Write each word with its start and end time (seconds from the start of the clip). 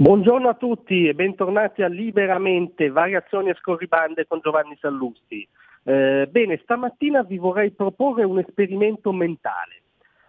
Buongiorno 0.00 0.48
a 0.48 0.54
tutti 0.54 1.08
e 1.08 1.12
bentornati 1.12 1.82
a 1.82 1.88
Liberamente, 1.88 2.88
variazioni 2.88 3.48
e 3.48 3.56
scorribande 3.58 4.28
con 4.28 4.38
Giovanni 4.40 4.76
Sallusti. 4.80 5.44
Eh, 5.82 6.28
bene, 6.30 6.60
stamattina 6.62 7.24
vi 7.24 7.36
vorrei 7.36 7.72
proporre 7.72 8.22
un 8.22 8.38
esperimento 8.38 9.10
mentale. 9.10 9.82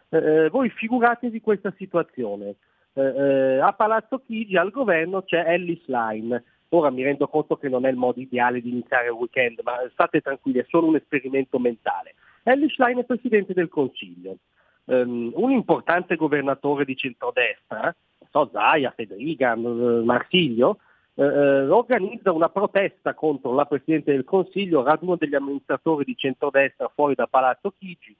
Eh, 0.09 0.17
eh 0.17 0.49
voi 0.49 0.71
figuratevi 0.71 1.39
questa 1.39 1.71
situazione. 1.77 2.55
Eh, 2.93 3.01
eh, 3.03 3.59
a 3.59 3.71
Palazzo 3.73 4.23
Chigi, 4.25 4.57
al 4.57 4.71
governo, 4.71 5.21
c'è 5.21 5.43
Ellis 5.45 5.85
Line. 5.85 6.43
Ora 6.69 6.89
mi 6.89 7.03
rendo 7.03 7.27
conto 7.27 7.55
che 7.55 7.69
non 7.69 7.85
è 7.85 7.91
il 7.91 7.95
modo 7.95 8.19
ideale 8.19 8.61
di 8.61 8.71
iniziare 8.71 9.05
il 9.05 9.11
weekend, 9.11 9.59
ma 9.63 9.75
state 9.91 10.21
tranquilli, 10.21 10.61
è 10.61 10.65
solo 10.67 10.87
un 10.87 10.95
esperimento 10.95 11.59
mentale. 11.59 12.15
Ellis 12.41 12.75
Line 12.79 13.01
è 13.01 13.05
Presidente 13.05 13.53
del 13.53 13.69
Consiglio. 13.69 14.37
Um, 14.85 15.31
un 15.35 15.51
importante 15.51 16.15
governatore 16.15 16.85
di 16.85 16.95
centrodestra, 16.95 17.95
so, 18.31 18.49
Zaia, 18.51 18.91
Federica, 18.95 19.55
Marsiglio, 19.55 20.79
eh, 21.15 21.23
eh, 21.23 21.67
organizza 21.67 22.31
una 22.31 22.49
protesta 22.49 23.13
contro 23.13 23.53
la 23.53 23.65
Presidente 23.65 24.11
del 24.11 24.23
Consiglio, 24.23 24.83
raduno 24.83 25.15
degli 25.15 25.35
amministratori 25.35 26.05
di 26.05 26.15
centrodestra 26.15 26.89
fuori 26.93 27.15
da 27.15 27.27
Palazzo 27.27 27.73
Chigi, 27.77 28.15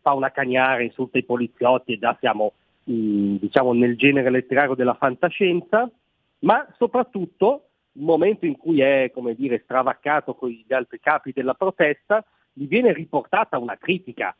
fa 0.00 0.14
una 0.14 0.30
cagnara, 0.30 0.82
insulta 0.82 1.18
i 1.18 1.24
poliziotti 1.24 1.92
e 1.92 1.98
già 1.98 2.16
siamo 2.18 2.54
mm, 2.90 3.36
diciamo, 3.36 3.72
nel 3.72 3.96
genere 3.96 4.30
letterario 4.30 4.74
della 4.74 4.94
fantascienza, 4.94 5.88
ma 6.40 6.66
soprattutto 6.76 7.66
il 7.92 8.02
momento 8.02 8.46
in 8.46 8.56
cui 8.56 8.80
è 8.80 9.10
come 9.12 9.34
dire, 9.34 9.60
stravaccato 9.62 10.34
con 10.34 10.48
gli 10.48 10.72
altri 10.72 10.98
capi 11.00 11.32
della 11.32 11.54
protesta, 11.54 12.24
gli 12.52 12.66
viene 12.66 12.92
riportata 12.92 13.58
una 13.58 13.76
critica 13.76 14.30
eh, 14.30 14.34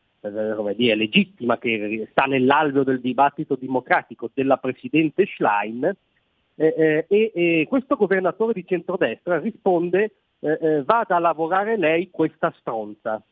dire, 0.75 0.95
legittima 0.95 1.59
che 1.59 2.09
sta 2.11 2.25
nell'alveo 2.25 2.85
del 2.85 3.01
dibattito 3.01 3.57
democratico 3.57 4.31
della 4.33 4.59
Presidente 4.59 5.27
Schlein 5.27 5.85
eh, 6.55 6.75
eh, 6.77 7.07
e, 7.09 7.33
e, 7.35 7.67
questo 7.69 7.97
governatore 7.97 8.53
di 8.53 8.67
centrodestra 8.67 9.39
risponde 9.39 10.13
eh, 10.41 10.59
eh, 10.61 10.83
vada 10.85 11.17
a 11.17 11.21
lavorare 11.21 11.79
lei 11.79 12.11
questa 12.11 12.53
stronza. 12.59 13.23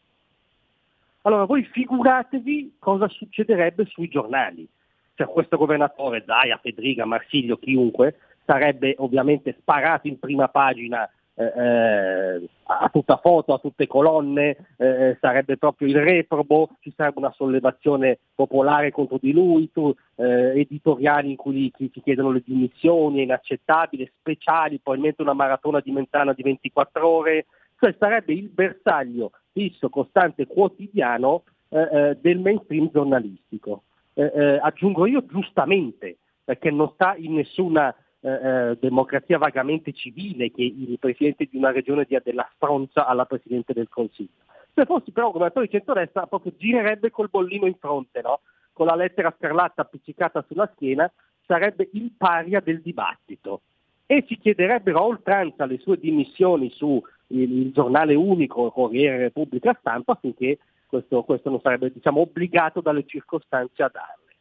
Allora 1.23 1.45
voi 1.45 1.65
figuratevi 1.65 2.77
cosa 2.79 3.07
succederebbe 3.09 3.85
sui 3.87 4.09
giornali. 4.09 4.67
Cioè 5.15 5.27
questo 5.27 5.57
governatore, 5.57 6.23
Zaia, 6.25 6.59
Federica, 6.63 7.05
Marsiglio, 7.05 7.59
chiunque, 7.59 8.19
sarebbe 8.45 8.95
ovviamente 8.99 9.57
sparato 9.59 10.07
in 10.07 10.19
prima 10.19 10.49
pagina 10.49 11.11
eh, 11.39 11.53
eh, 11.55 12.49
a 12.65 12.89
tutta 12.93 13.19
foto, 13.19 13.55
a 13.55 13.59
tutte 13.59 13.87
colonne, 13.87 14.57
eh, 14.77 15.17
sarebbe 15.21 15.57
proprio 15.57 15.87
il 15.87 15.95
reprobo, 15.95 16.71
ci 16.81 16.93
sarebbe 16.97 17.21
una 17.21 17.33
sollevazione 17.33 18.19
popolare 18.35 18.91
contro 18.91 19.19
di 19.21 19.33
lui, 19.33 19.71
tu, 19.71 19.95
eh, 20.17 20.59
editoriali 20.59 21.31
in 21.31 21.37
cui 21.37 21.73
ci 21.77 22.01
chiedono 22.03 22.33
le 22.33 22.43
dimissioni, 22.45 23.21
è 23.21 23.23
inaccettabile, 23.23 24.13
speciali, 24.19 24.81
probabilmente 24.81 25.23
una 25.23 25.33
maratona 25.33 25.79
di 25.79 25.93
Mentana 25.93 26.33
di 26.33 26.43
24 26.43 27.07
ore, 27.07 27.47
cioè 27.79 27.95
sarebbe 28.01 28.33
il 28.33 28.49
bersaglio 28.49 29.31
fisso, 29.53 29.89
costante, 29.91 30.49
quotidiano 30.49 31.45
eh, 31.69 31.81
eh, 31.81 32.19
del 32.21 32.41
mainstream 32.41 32.91
giornalistico. 32.93 33.85
aggiungo 34.15 35.07
io 35.07 35.25
giustamente, 35.25 36.17
perché 36.43 36.73
non 36.73 36.91
sta 36.95 37.15
in 37.17 37.35
nessuna 37.35 37.95
eh, 38.21 38.31
eh, 38.31 38.77
democrazia 38.81 39.39
vagamente 39.39 39.93
civile 39.93 40.51
che 40.51 40.63
il 40.63 40.99
Presidente 40.99 41.47
di 41.51 41.57
una 41.57 41.71
regione 41.71 42.05
dia 42.05 42.21
della 42.23 42.49
stronza 42.55 43.07
alla 43.07 43.27
Presidente 43.27 43.73
del 43.73 43.89
Consiglio. 43.89 44.45
Se 44.75 44.85
fossi 44.85 45.13
però 45.13 45.31
governatore 45.31 45.67
di 45.67 45.73
centrodestra 45.73 46.27
proprio 46.27 46.53
girerebbe 46.57 47.11
col 47.11 47.29
bollino 47.31 47.67
in 47.67 47.77
fronte, 47.79 48.21
no? 48.21 48.41
con 48.73 48.87
la 48.87 48.95
lettera 48.95 49.35
scarlatta 49.37 49.83
appiccicata 49.83 50.45
sulla 50.49 50.71
schiena, 50.75 51.11
sarebbe 51.47 51.89
il 51.93 52.13
paria 52.17 52.61
del 52.61 52.81
dibattito 52.81 53.63
e 54.07 54.25
ci 54.27 54.39
chiederebbero 54.39 54.99
a 54.99 55.05
oltranza 55.05 55.65
le 55.67 55.79
sue 55.79 55.99
dimissioni 55.99 56.71
su 56.71 57.03
il, 57.29 57.67
il 57.67 57.73
giornale 57.73 58.15
unico 58.15 58.71
Corriere 58.71 59.19
Repubblica 59.19 59.77
Stampa 59.79 60.13
affinché 60.13 60.59
questo, 60.87 61.23
questo 61.23 61.51
non 61.51 61.61
sarebbe 61.61 61.93
diciamo, 61.93 62.21
obbligato 62.21 62.81
dalle 62.81 63.05
circostanze 63.07 63.83
a 63.83 63.91
darle. 63.93 64.35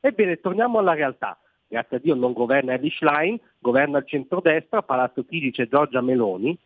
Ebbene, 0.00 0.40
torniamo 0.40 0.78
alla 0.78 0.94
realtà 0.94 1.38
grazie 1.68 1.98
a 1.98 2.00
Dio 2.00 2.14
non 2.14 2.32
governa 2.32 2.72
Eddie 2.72 2.90
Schlein, 2.90 3.38
governa 3.58 3.98
il 3.98 4.06
centrodestra, 4.06 4.82
Palazzo 4.82 5.24
Chigi 5.24 5.50
c'è 5.50 5.68
Giorgia 5.68 6.00
Meloni, 6.00 6.58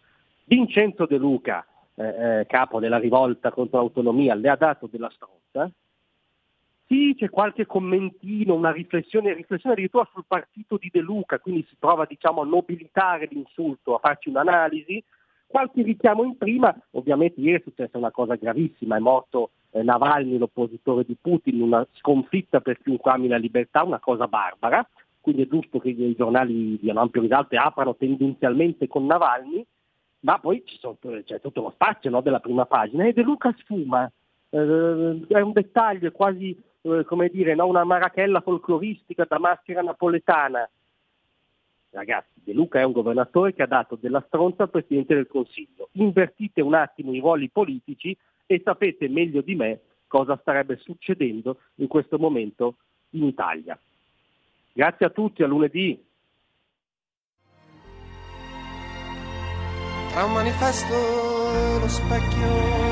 Vincenzo 0.44 1.06
De 1.06 1.16
Luca, 1.16 1.66
eh, 1.94 2.04
eh, 2.40 2.46
capo 2.46 2.80
della 2.80 2.98
rivolta 2.98 3.50
contro 3.50 3.78
l'autonomia, 3.78 4.34
le 4.34 4.48
ha 4.48 4.56
dato 4.56 4.88
della 4.90 5.10
stronza. 5.10 5.70
Sì, 6.86 7.14
c'è 7.16 7.30
qualche 7.30 7.66
commentino, 7.66 8.54
una 8.54 8.70
riflessione, 8.70 9.32
riflessione 9.32 9.74
addirittura 9.74 10.08
sul 10.12 10.24
partito 10.26 10.76
di 10.76 10.90
De 10.92 11.00
Luca, 11.00 11.38
quindi 11.38 11.64
si 11.68 11.76
prova 11.78 12.04
diciamo, 12.04 12.42
a 12.42 12.46
nobilitare 12.46 13.28
l'insulto, 13.30 13.94
a 13.94 13.98
farci 13.98 14.28
un'analisi. 14.28 15.02
Qualche 15.46 15.82
richiamo 15.82 16.22
in 16.22 16.36
prima, 16.36 16.74
ovviamente 16.92 17.40
ieri 17.40 17.58
è 17.58 17.62
successa 17.62 17.98
una 17.98 18.10
cosa 18.10 18.36
gravissima, 18.36 18.96
è 18.96 19.00
morto 19.00 19.50
Navalny, 19.72 20.36
l'oppositore 20.36 21.04
di 21.04 21.16
Putin, 21.20 21.62
una 21.62 21.86
sconfitta 21.92 22.60
per 22.60 22.78
chiunque 22.80 23.10
ami 23.10 23.28
la 23.28 23.38
libertà, 23.38 23.82
una 23.82 24.00
cosa 24.00 24.28
barbara, 24.28 24.86
quindi 25.20 25.42
è 25.42 25.48
giusto 25.48 25.78
che 25.78 25.88
i 25.88 26.14
giornali 26.16 26.78
diano 26.78 27.00
ampio 27.00 27.22
risalto 27.22 27.56
aprano 27.58 27.94
tendenzialmente 27.96 28.86
con 28.88 29.06
Navalny, 29.06 29.64
ma 30.20 30.38
poi 30.38 30.62
c'è 30.62 31.40
tutto 31.40 31.62
lo 31.62 31.70
spazio 31.70 32.10
no, 32.10 32.20
della 32.20 32.40
prima 32.40 32.66
pagina 32.66 33.04
e 33.04 33.12
De 33.12 33.22
Luca 33.22 33.54
sfuma, 33.58 34.10
eh, 34.50 35.26
è 35.28 35.40
un 35.40 35.52
dettaglio, 35.52 36.08
è 36.08 36.12
quasi 36.12 36.56
eh, 36.82 37.04
come 37.04 37.28
dire, 37.28 37.54
no, 37.54 37.66
una 37.66 37.84
marachella 37.84 38.40
folcloristica 38.40 39.24
da 39.28 39.38
maschera 39.38 39.82
napoletana. 39.82 40.68
Ragazzi, 41.90 42.40
De 42.42 42.52
Luca 42.52 42.80
è 42.80 42.84
un 42.84 42.92
governatore 42.92 43.52
che 43.54 43.62
ha 43.62 43.66
dato 43.66 43.96
della 43.96 44.22
stronza 44.26 44.64
al 44.64 44.70
Presidente 44.70 45.14
del 45.14 45.28
Consiglio. 45.28 45.88
Invertite 45.92 46.60
un 46.60 46.74
attimo 46.74 47.12
i 47.12 47.20
ruoli 47.20 47.48
politici 47.50 48.16
e 48.54 48.60
sapete 48.62 49.08
meglio 49.08 49.40
di 49.40 49.54
me 49.54 49.80
cosa 50.06 50.36
starebbe 50.40 50.76
succedendo 50.76 51.58
in 51.76 51.86
questo 51.86 52.18
momento 52.18 52.76
in 53.10 53.24
Italia. 53.24 53.78
Grazie 54.72 55.06
a 55.06 55.10
tutti, 55.10 55.42
a 55.42 55.46
lunedì. 55.46 56.02
Tra 60.10 60.24
un 60.24 60.32
manifesto 60.32 60.94
e 60.94 61.80
lo 61.80 61.88
specchio 61.88 62.91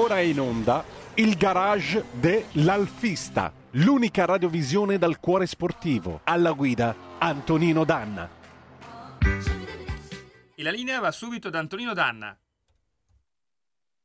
Ora 0.00 0.20
in 0.20 0.40
onda 0.40 0.82
il 1.16 1.36
garage 1.36 2.06
dell'Alfista, 2.12 3.52
l'unica 3.72 4.24
radiovisione 4.24 4.96
dal 4.96 5.20
cuore 5.20 5.44
sportivo. 5.44 6.22
Alla 6.24 6.52
guida 6.52 6.96
Antonino 7.18 7.84
Danna. 7.84 8.26
E 10.54 10.62
la 10.62 10.70
linea 10.70 11.00
va 11.00 11.10
subito 11.10 11.50
da 11.50 11.58
Antonino 11.58 11.92
Danna. 11.92 12.34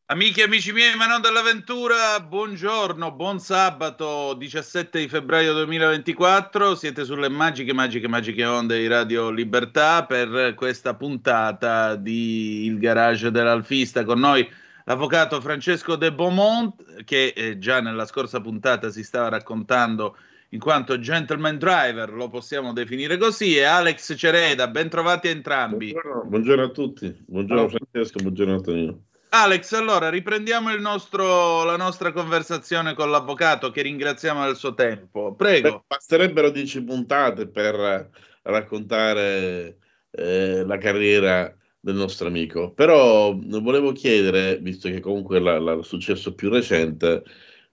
Amiche 0.07 0.41
e 0.41 0.43
amici 0.43 0.73
miei, 0.73 0.97
ma 0.97 1.07
non 1.07 1.21
dall'avventura, 1.21 2.19
buongiorno, 2.19 3.13
buon 3.13 3.39
sabato 3.39 4.33
17 4.33 4.99
di 4.99 5.07
febbraio 5.07 5.53
2024. 5.53 6.75
Siete 6.75 7.05
sulle 7.05 7.29
magiche, 7.29 7.71
magiche, 7.73 8.09
magiche 8.09 8.43
onde 8.43 8.79
di 8.79 8.87
Radio 8.87 9.29
Libertà 9.29 10.03
per 10.03 10.55
questa 10.55 10.93
puntata 10.93 11.95
di 11.95 12.65
Il 12.65 12.79
Garage 12.79 13.31
dell'Alfista 13.31 14.03
con 14.03 14.19
noi 14.19 14.63
l'avvocato 14.85 15.41
Francesco 15.41 15.95
De 15.95 16.11
Beaumont, 16.11 17.03
che 17.03 17.33
eh, 17.35 17.57
già 17.57 17.81
nella 17.81 18.05
scorsa 18.05 18.41
puntata 18.41 18.89
si 18.89 19.03
stava 19.03 19.29
raccontando 19.29 20.17
in 20.49 20.59
quanto 20.59 20.99
gentleman 20.99 21.57
driver, 21.57 22.11
lo 22.11 22.29
possiamo 22.29 22.71
definire 22.71 23.17
così, 23.17 23.57
e 23.57 23.63
Alex 23.63 24.15
Cereda, 24.17 24.67
ben 24.67 24.89
trovati 24.89 25.27
entrambi. 25.27 25.91
Buongiorno, 25.91 26.23
buongiorno 26.29 26.63
a 26.63 26.69
tutti, 26.69 27.23
buongiorno 27.25 27.63
oh. 27.63 27.69
Francesco, 27.69 28.21
buongiorno 28.21 28.53
Antonino. 28.53 28.99
Alex, 29.29 29.73
allora 29.73 30.09
riprendiamo 30.09 30.73
nostro, 30.79 31.65
la 31.65 31.75
nostra 31.75 32.13
conversazione 32.13 32.93
con 32.93 33.11
l'avvocato 33.11 33.69
che 33.69 33.81
ringraziamo 33.81 34.45
del 34.45 34.55
suo 34.55 34.73
tempo. 34.75 35.33
Prego. 35.35 35.69
Beh, 35.71 35.83
basterebbero 35.87 36.51
dieci 36.51 36.81
puntate 36.81 37.45
per 37.47 38.11
raccontare 38.43 39.77
eh, 40.11 40.63
la 40.63 40.77
carriera 40.77 41.53
del 41.85 41.93
nostro 41.93 42.27
amico. 42.27 42.71
Però 42.71 43.37
volevo 43.37 43.91
chiedere, 43.91 44.57
visto 44.57 44.89
che 44.89 44.99
comunque 44.99 45.39
la, 45.39 45.57
il 45.57 45.85
successo 45.85 46.33
più 46.33 46.49
recente, 46.49 47.23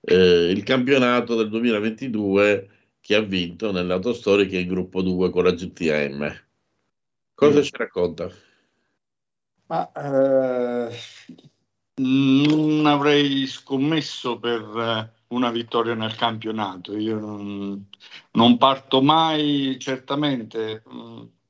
eh, 0.02 0.50
il 0.50 0.62
campionato 0.64 1.34
del 1.34 1.48
2022 1.48 2.68
che 3.00 3.14
ha 3.14 3.20
vinto 3.20 3.72
nell'autostorica 3.72 4.58
il 4.58 4.66
gruppo 4.66 5.00
2 5.00 5.30
con 5.30 5.44
la 5.44 5.52
GTM. 5.54 6.30
Cosa 7.34 7.60
mm. 7.60 7.62
ci 7.62 7.70
racconta? 7.72 8.30
Ma, 9.68 9.90
eh, 9.92 10.94
non 11.94 12.84
avrei 12.84 13.46
scommesso 13.46 14.38
per 14.38 14.60
eh, 14.60 15.24
una 15.28 15.50
vittoria 15.50 15.94
nel 15.94 16.14
campionato. 16.16 16.94
Io 16.98 17.18
non, 17.18 17.88
non 18.32 18.58
parto 18.58 19.00
mai, 19.00 19.78
certamente 19.78 20.82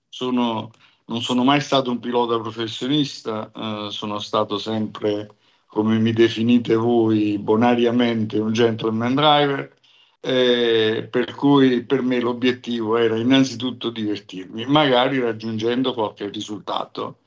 sono 0.09 0.71
non 1.13 1.21
sono 1.23 1.45
mai 1.45 1.61
stato 1.61 1.91
un 1.91 2.01
pilota 2.01 2.41
professionista, 2.41 3.51
eh, 3.55 3.89
sono 3.91 4.19
stato 4.19 4.59
sempre, 4.59 5.37
come 5.67 5.99
mi 5.99 6.13
definite 6.13 6.75
voi, 6.75 7.39
bonariamente 7.39 8.39
un 8.39 8.53
gentleman 8.53 9.15
driver, 9.15 9.77
eh, 10.21 11.07
per 11.11 11.35
cui 11.35 11.85
per 11.85 12.03
me 12.03 12.21
l'obiettivo 12.21 12.97
era 12.97 13.17
innanzitutto 13.17 13.91
divertirmi, 13.91 14.65
magari 14.67 15.19
raggiungendo 15.21 15.93
qualche 15.95 16.29
risultato. 16.31 17.19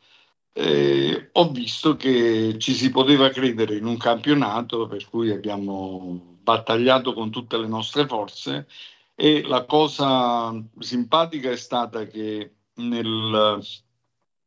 Eh, 0.54 1.30
ho 1.34 1.52
visto 1.52 1.96
che 1.98 2.56
ci 2.58 2.74
si 2.74 2.90
poteva 2.90 3.30
credere 3.30 3.76
in 3.76 3.86
un 3.86 3.98
campionato 3.98 4.88
per 4.88 5.08
cui 5.10 5.32
abbiamo 5.32 6.38
battagliato 6.42 7.14
con 7.14 7.30
tutte 7.30 7.58
le 7.58 7.68
nostre 7.68 8.08
forze 8.08 8.68
e 9.16 9.44
la 9.44 9.66
cosa 9.66 10.54
simpatica 10.80 11.50
è 11.52 11.58
stata 11.58 12.06
che 12.06 12.52
nel, 12.76 13.60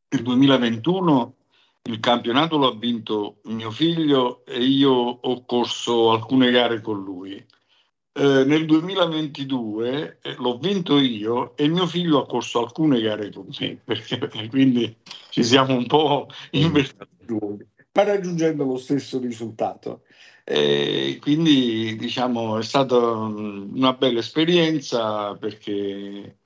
nel 0.08 0.22
2021 0.22 1.34
il 1.88 2.00
campionato 2.00 2.58
l'ha 2.58 2.72
vinto 2.72 3.38
mio 3.44 3.70
figlio 3.70 4.44
e 4.44 4.60
io 4.62 4.92
ho 4.92 5.44
corso 5.44 6.10
alcune 6.12 6.50
gare 6.50 6.80
con 6.80 7.02
lui. 7.02 7.34
Eh, 8.12 8.44
nel 8.44 8.66
2022 8.66 10.18
eh, 10.20 10.34
l'ho 10.38 10.58
vinto 10.58 10.98
io 10.98 11.56
e 11.56 11.68
mio 11.68 11.86
figlio 11.86 12.20
ha 12.20 12.26
corso 12.26 12.60
alcune 12.60 13.00
gare 13.00 13.30
con 13.30 13.46
me, 13.58 13.78
perché, 13.82 14.48
quindi 14.48 14.96
ci 15.30 15.44
siamo 15.44 15.74
un 15.74 15.86
po' 15.86 16.28
invertiti, 16.50 17.06
ma 17.92 18.02
raggiungendo 18.02 18.64
lo 18.64 18.76
stesso 18.76 19.18
risultato. 19.18 20.02
E 20.44 21.18
quindi 21.20 21.94
diciamo 21.96 22.58
è 22.58 22.62
stata 22.62 22.96
una 22.96 23.92
bella 23.92 24.20
esperienza 24.20 25.34
perché 25.34 26.37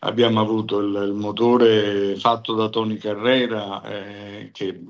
abbiamo 0.00 0.40
avuto 0.40 0.78
il, 0.78 0.94
il, 1.08 1.14
motore 1.14 2.16
fatto 2.16 2.54
da 2.54 2.68
Tony 2.68 2.96
Carrera, 2.96 3.82
eh, 3.82 4.50
che 4.52 4.82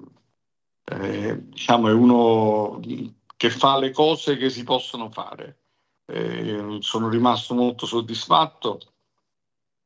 eh, 0.85 1.49
diciamo 1.49 1.89
è 1.89 1.93
uno 1.93 2.81
che 3.37 3.51
fa 3.51 3.79
le 3.79 3.91
cose 3.91 4.37
che 4.37 4.51
si 4.51 4.65
possono 4.65 5.11
fare. 5.11 5.59
Eh, 6.07 6.79
sono 6.81 7.09
rimasto 7.09 7.55
molto 7.55 7.87
soddisfatto 7.87 8.81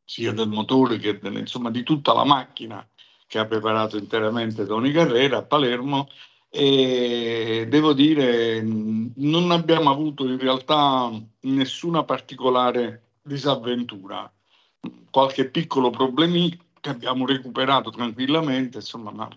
sia 0.04 0.32
del 0.32 0.48
motore 0.48 0.98
che 0.98 1.18
del, 1.18 1.36
insomma, 1.38 1.70
di 1.70 1.82
tutta 1.82 2.12
la 2.12 2.24
macchina 2.24 2.86
che 3.26 3.38
ha 3.38 3.46
preparato 3.46 3.96
interamente 3.96 4.66
Tony 4.66 4.92
Carrera 4.92 5.38
a 5.38 5.42
Palermo 5.42 6.08
e 6.48 7.66
devo 7.68 7.92
dire 7.92 8.62
non 8.62 9.50
abbiamo 9.50 9.90
avuto 9.90 10.28
in 10.28 10.38
realtà 10.38 11.10
nessuna 11.40 12.04
particolare 12.04 13.14
disavventura 13.22 14.30
qualche 15.10 15.48
piccolo 15.48 15.90
problemino 15.90 16.56
che 16.80 16.90
abbiamo 16.90 17.26
recuperato 17.26 17.90
tranquillamente, 17.90 18.78
insomma, 18.78 19.10
ma 19.10 19.28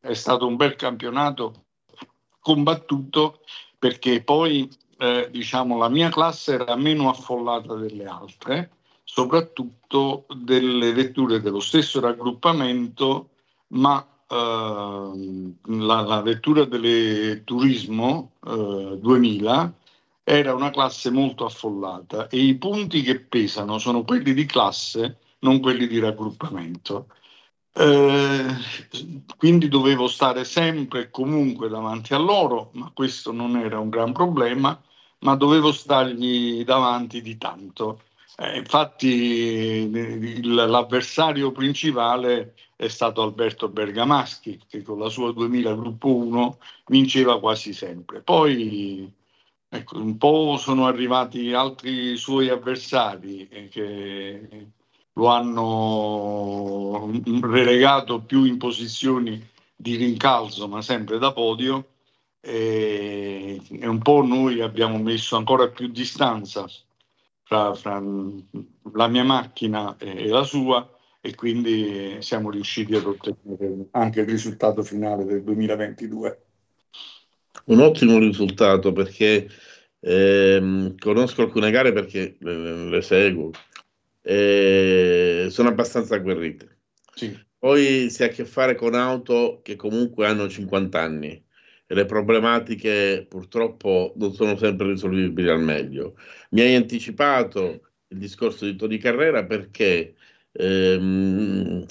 è 0.00 0.14
stato 0.14 0.46
un 0.46 0.56
bel 0.56 0.76
campionato 0.76 1.66
combattuto 2.40 3.40
perché 3.78 4.22
poi 4.22 4.68
eh, 4.98 5.28
diciamo 5.30 5.78
la 5.78 5.88
mia 5.88 6.08
classe 6.08 6.54
era 6.54 6.74
meno 6.76 7.08
affollata 7.08 7.74
delle 7.74 8.04
altre, 8.06 8.70
soprattutto 9.04 10.26
delle 10.34 10.92
vetture 10.92 11.40
dello 11.40 11.60
stesso 11.60 12.00
raggruppamento, 12.00 13.30
ma 13.68 14.04
eh, 14.26 15.54
la, 15.64 16.00
la, 16.00 16.22
vettura 16.22 16.64
del 16.64 17.42
turismo 17.44 18.32
eh, 18.46 18.98
2000 19.00 19.74
era 20.30 20.54
una 20.54 20.70
classe 20.70 21.10
molto 21.10 21.44
affollata 21.44 22.28
e 22.28 22.38
i 22.38 22.54
punti 22.56 23.02
che 23.02 23.18
pesano 23.18 23.78
sono 23.78 24.04
quelli 24.04 24.32
di 24.32 24.46
classe 24.46 25.18
non 25.40 25.58
quelli 25.58 25.88
di 25.88 25.98
raggruppamento. 25.98 27.08
Eh, 27.72 28.46
quindi 29.36 29.68
dovevo 29.68 30.06
stare 30.06 30.44
sempre 30.44 31.00
e 31.02 31.10
comunque 31.10 31.68
davanti 31.68 32.14
a 32.14 32.18
loro, 32.18 32.70
ma 32.74 32.92
questo 32.94 33.32
non 33.32 33.56
era 33.56 33.80
un 33.80 33.88
gran 33.88 34.12
problema, 34.12 34.80
ma 35.20 35.34
dovevo 35.34 35.72
stargli 35.72 36.62
davanti 36.64 37.22
di 37.22 37.36
tanto. 37.36 38.02
Eh, 38.36 38.58
infatti 38.58 39.08
il, 39.08 40.54
l'avversario 40.54 41.50
principale 41.50 42.54
è 42.76 42.86
stato 42.86 43.22
Alberto 43.22 43.68
Bergamaschi, 43.68 44.60
che 44.68 44.82
con 44.82 44.98
la 45.00 45.08
sua 45.08 45.32
2000 45.32 45.74
gruppo 45.74 46.14
1 46.14 46.58
vinceva 46.86 47.40
quasi 47.40 47.72
sempre. 47.72 48.22
Poi 48.22 49.18
ecco, 49.70 49.98
un 49.98 50.16
po' 50.18 50.56
sono 50.58 50.86
arrivati 50.86 51.52
altri 51.52 52.16
suoi 52.16 52.48
avversari 52.48 53.48
eh, 53.48 53.68
che 53.68 54.68
lo 55.12 55.26
hanno 55.28 57.10
relegato 57.42 58.20
più 58.20 58.44
in 58.44 58.58
posizioni 58.58 59.48
di 59.76 59.96
rincalzo, 59.96 60.68
ma 60.68 60.82
sempre 60.82 61.18
da 61.18 61.32
podio. 61.32 61.86
E, 62.42 63.60
un 63.82 63.98
po' 63.98 64.22
noi 64.22 64.60
abbiamo 64.60 64.98
messo 64.98 65.36
ancora 65.36 65.68
più 65.68 65.88
distanza 65.88 66.66
fra, 67.42 67.74
fra 67.74 68.02
la 68.92 69.08
mia 69.08 69.24
macchina 69.24 69.96
e 69.98 70.26
la 70.26 70.42
sua 70.42 70.88
e 71.20 71.34
quindi 71.34 72.16
siamo 72.20 72.50
riusciti 72.50 72.94
ad 72.94 73.04
ottenere 73.04 73.88
anche 73.90 74.20
il 74.20 74.26
risultato 74.26 74.82
finale 74.82 75.24
del 75.24 75.42
2022. 75.42 76.44
Un 77.66 77.80
ottimo 77.80 78.18
risultato 78.18 78.92
perché 78.92 79.48
eh, 80.00 80.94
conosco 80.98 81.42
alcune 81.42 81.70
gare 81.70 81.92
perché 81.92 82.36
le, 82.40 82.88
le 82.88 83.02
seguo, 83.02 83.50
eh, 84.22 85.46
sono 85.50 85.68
abbastanza 85.68 86.14
agguerrite. 86.16 86.78
Sì. 87.14 87.38
Poi 87.58 88.08
si 88.10 88.22
ha 88.22 88.26
a 88.26 88.28
che 88.30 88.44
fare 88.44 88.74
con 88.74 88.94
auto 88.94 89.60
che 89.62 89.76
comunque 89.76 90.26
hanno 90.26 90.48
50 90.48 90.98
anni 90.98 91.44
e 91.86 91.94
le 91.94 92.06
problematiche 92.06 93.26
purtroppo 93.28 94.14
non 94.16 94.32
sono 94.32 94.56
sempre 94.56 94.86
risolvibili 94.86 95.48
al 95.48 95.60
meglio. 95.60 96.16
Mi 96.50 96.62
hai 96.62 96.74
anticipato 96.74 97.82
il 98.08 98.18
discorso 98.18 98.64
di 98.64 98.76
Tony 98.76 98.96
Carrera 98.96 99.44
perché 99.44 100.14
ehm, 100.52 101.84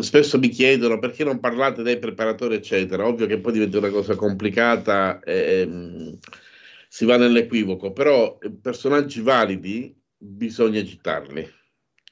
spesso 0.00 0.38
mi 0.38 0.48
chiedono 0.48 0.98
perché 0.98 1.24
non 1.24 1.40
parlate 1.40 1.82
dei 1.82 1.98
preparatori, 1.98 2.54
eccetera. 2.54 3.06
Ovvio 3.06 3.26
che 3.26 3.38
poi 3.38 3.52
diventa 3.52 3.78
una 3.78 3.90
cosa 3.90 4.14
complicata 4.14 5.20
e 5.20 5.60
ehm, 5.60 6.18
si 6.88 7.04
va 7.04 7.16
nell'equivoco, 7.16 7.92
però 7.92 8.38
personaggi 8.60 9.20
validi 9.20 9.94
bisogna 10.16 10.84
citarli. 10.84 11.48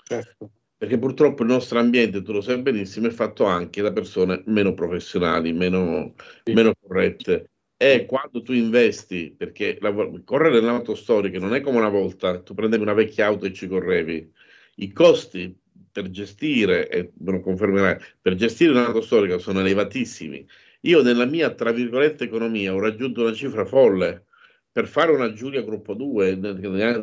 Certo. 0.07 0.51
Perché 0.77 0.99
purtroppo 0.99 1.43
il 1.43 1.49
nostro 1.49 1.79
ambiente, 1.79 2.21
tu 2.23 2.33
lo 2.33 2.41
sai 2.41 2.61
benissimo, 2.61 3.07
è 3.07 3.11
fatto 3.11 3.45
anche 3.45 3.81
da 3.81 3.93
persone 3.93 4.43
meno 4.47 4.75
professionali, 4.75 5.53
meno, 5.53 6.15
sì. 6.45 6.53
meno 6.53 6.75
corrette. 6.79 7.49
E 7.77 8.05
quando 8.07 8.43
tu 8.43 8.53
investi, 8.53 9.35
perché 9.37 9.79
la, 9.81 9.93
correre 10.25 10.61
nell'auto 10.61 10.95
storica 10.95 11.39
non 11.39 11.55
è 11.55 11.61
come 11.61 11.79
una 11.79 11.89
volta, 11.89 12.41
tu 12.41 12.55
prendevi 12.55 12.83
una 12.83 12.93
vecchia 12.93 13.27
auto 13.27 13.47
e 13.47 13.53
ci 13.53 13.67
correvi, 13.67 14.31
i 14.77 14.93
costi 14.93 15.57
per 15.95 16.11
gestire, 16.11 16.89
e 16.89 17.13
me 17.19 17.33
lo 17.33 17.41
confermerai, 17.41 17.99
per 18.21 18.35
gestire 18.35 18.73
un'auto 18.73 19.01
storica 19.01 19.39
sono 19.39 19.61
elevatissimi. 19.61 20.45
Io 20.81 21.03
nella 21.03 21.25
mia, 21.25 21.55
tra 21.55 21.71
virgolette, 21.71 22.25
economia 22.25 22.75
ho 22.75 22.81
raggiunto 22.81 23.23
una 23.23 23.33
cifra 23.33 23.65
folle 23.65 24.27
per 24.73 24.89
fare 24.89 25.13
una 25.13 25.33
Giulia 25.33 25.63
gruppo 25.63 25.95
2, 25.95 26.35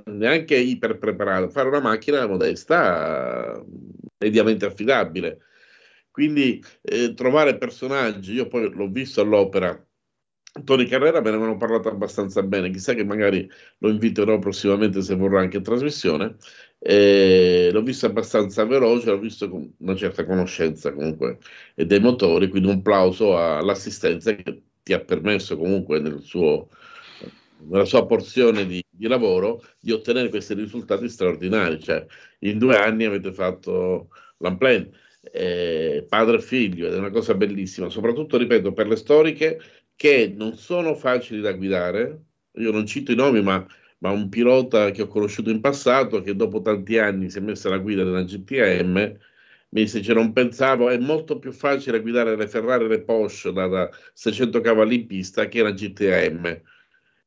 neanche 0.07 0.57
iper 0.57 0.97
preparata, 0.97 1.49
fare 1.49 1.69
una 1.69 1.79
macchina 1.79 2.27
modesta, 2.27 3.63
mediamente 4.17 4.65
affidabile. 4.65 5.39
Quindi 6.11 6.61
eh, 6.81 7.13
trovare 7.13 7.57
personaggi, 7.57 8.33
io 8.33 8.47
poi 8.47 8.69
l'ho 8.73 8.89
visto 8.89 9.21
all'opera, 9.21 9.73
Tony 10.65 10.85
Carrera 10.85 11.21
me 11.21 11.29
ne 11.29 11.35
avevano 11.37 11.57
parlato 11.57 11.87
abbastanza 11.87 12.43
bene, 12.43 12.71
chissà 12.71 12.93
che 12.93 13.05
magari 13.05 13.49
lo 13.77 13.89
inviterò 13.89 14.37
prossimamente 14.37 15.01
se 15.01 15.15
vorrà 15.15 15.39
anche 15.39 15.57
in 15.57 15.63
trasmissione. 15.63 16.35
Eh, 16.77 17.69
l'ho 17.71 17.81
visto 17.81 18.05
abbastanza 18.05 18.65
veloce, 18.65 19.11
l'ho 19.11 19.19
visto 19.19 19.49
con 19.49 19.73
una 19.77 19.95
certa 19.95 20.25
conoscenza 20.25 20.91
comunque 20.93 21.37
dei 21.75 21.99
motori, 21.99 22.49
quindi 22.49 22.69
un 22.69 22.81
plauso 22.81 23.37
all'assistenza 23.37 24.35
che 24.35 24.63
ti 24.83 24.93
ha 24.93 24.99
permesso 24.99 25.57
comunque 25.57 25.99
nel 25.99 26.21
suo 26.21 26.67
nella 27.69 27.85
sua 27.85 28.05
porzione 28.05 28.65
di, 28.65 28.83
di, 28.89 29.07
lavoro 29.07 29.63
di 29.79 29.91
ottenere 29.91 30.29
questi 30.29 30.53
risultati 30.53 31.07
straordinari. 31.09 31.79
Cioè, 31.79 32.05
in 32.39 32.57
due 32.57 32.75
anni 32.77 33.05
avete 33.05 33.31
fatto 33.33 34.09
l'Amplen, 34.37 34.89
eh, 35.31 36.05
padre 36.09 36.37
e 36.37 36.41
figlio, 36.41 36.87
ed 36.87 36.93
è 36.93 36.97
una 36.97 37.11
cosa 37.11 37.35
bellissima, 37.35 37.89
soprattutto, 37.89 38.37
ripeto, 38.37 38.73
per 38.73 38.87
le 38.87 38.95
storiche 38.95 39.59
che 40.01 40.33
non 40.35 40.57
sono 40.57 40.95
facili 40.95 41.41
da 41.41 41.51
guidare. 41.53 42.23
Io 42.53 42.71
non 42.71 42.87
cito 42.87 43.11
i 43.11 43.15
nomi, 43.15 43.43
ma, 43.43 43.63
ma 43.99 44.09
un 44.09 44.29
pilota 44.29 44.89
che 44.89 45.03
ho 45.03 45.07
conosciuto 45.07 45.51
in 45.51 45.61
passato, 45.61 46.23
che 46.23 46.35
dopo 46.35 46.59
tanti 46.63 46.97
anni 46.97 47.29
si 47.29 47.37
è 47.37 47.41
messo 47.41 47.67
alla 47.67 47.77
guida 47.77 48.03
della 48.03 48.23
GTM, 48.23 48.95
mi 49.69 49.83
dice, 49.83 50.01
cioè, 50.01 50.15
non 50.15 50.33
pensavo, 50.33 50.89
è 50.89 50.97
molto 50.97 51.37
più 51.37 51.51
facile 51.51 52.01
guidare 52.01 52.35
le 52.35 52.47
Ferrari 52.47 52.85
e 52.85 52.87
le 52.87 53.03
Porsche 53.03 53.53
da, 53.53 53.67
da 53.67 53.89
600 54.13 54.59
cavalli 54.61 54.95
in 55.01 55.05
pista 55.05 55.47
che 55.47 55.61
la 55.61 55.71
GTM 55.71 56.61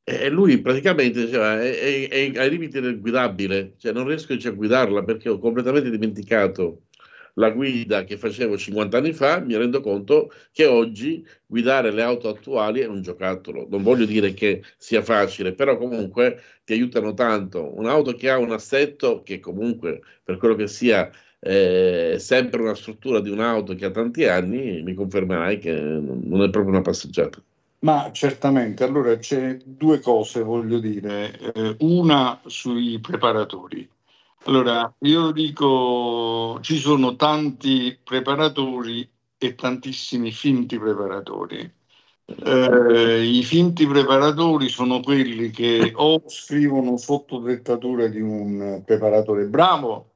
e 0.03 0.29
lui 0.29 0.61
praticamente 0.61 1.27
diceva, 1.27 1.63
è, 1.63 1.79
è, 1.79 2.09
è, 2.09 2.39
ai 2.39 2.51
limiti 2.51 2.81
del 2.81 3.01
guidabile, 3.01 3.75
cioè 3.79 3.93
non 3.93 4.07
riesco 4.07 4.33
a 4.33 4.51
guidarla 4.51 5.05
perché 5.05 5.29
ho 5.29 5.39
completamente 5.39 5.91
dimenticato 5.91 6.87
la 7.35 7.51
guida 7.51 8.05
che 8.05 8.17
facevo 8.17 8.57
50 8.57 8.97
anni 8.99 9.13
fa, 9.13 9.41
mi 9.41 9.57
rendo 9.57 9.81
conto 9.81 10.31
che 10.53 10.67
oggi 10.67 11.27
guidare 11.47 11.91
le 11.91 12.03
auto 12.03 12.29
attuali 12.29 12.81
è 12.81 12.87
un 12.87 13.03
giocattolo. 13.03 13.67
Non 13.69 13.83
voglio 13.83 14.05
dire 14.05 14.35
che 14.35 14.63
sia 14.77 15.03
facile, 15.03 15.55
però 15.55 15.77
comunque 15.77 16.41
ti 16.65 16.73
aiutano 16.73 17.15
tanto. 17.15 17.73
Un'auto 17.77 18.15
che 18.15 18.31
ha 18.31 18.39
un 18.39 18.53
assetto 18.53 19.23
che 19.23 19.41
comunque, 19.41 20.01
per 20.23 20.37
quello 20.37 20.55
che 20.55 20.69
sia, 20.69 21.11
è 21.39 22.17
sempre 22.19 22.63
una 22.63 22.75
struttura 22.75 23.21
di 23.21 23.31
un'auto 23.31 23.75
che 23.75 23.85
ha 23.85 23.91
tanti 23.91 24.25
anni, 24.25 24.83
mi 24.83 24.95
confermerai 24.95 25.59
che 25.59 25.73
non 25.73 26.43
è 26.43 26.51
proprio 26.51 26.73
una 26.73 26.81
passeggiata. 26.81 27.43
Ma 27.81 28.11
certamente, 28.13 28.83
allora 28.83 29.19
c'è 29.19 29.59
due 29.63 30.01
cose, 30.01 30.43
voglio 30.43 30.79
dire, 30.79 31.39
eh, 31.53 31.77
una 31.81 32.41
sui 32.47 32.99
preparatori. 32.99 33.87
Allora, 34.47 34.95
io 35.01 35.31
dico, 35.31 36.59
ci 36.61 36.77
sono 36.77 37.17
tanti 37.17 37.99
preparatori 38.03 39.09
e 39.39 39.55
tantissimi 39.55 40.33
finti 40.33 40.79
preparatori. 40.79 41.73
Eh, 42.27 43.23
I 43.23 43.43
finti 43.43 43.87
preparatori 43.87 44.69
sono 44.69 45.01
quelli 45.01 45.51
che 45.51 45.93
o 45.95 46.23
scrivono 46.27 46.97
sotto 46.99 47.39
dettatura 47.39 48.07
di 48.09 48.21
un 48.21 48.83
preparatore 48.85 49.47
bravo, 49.47 50.13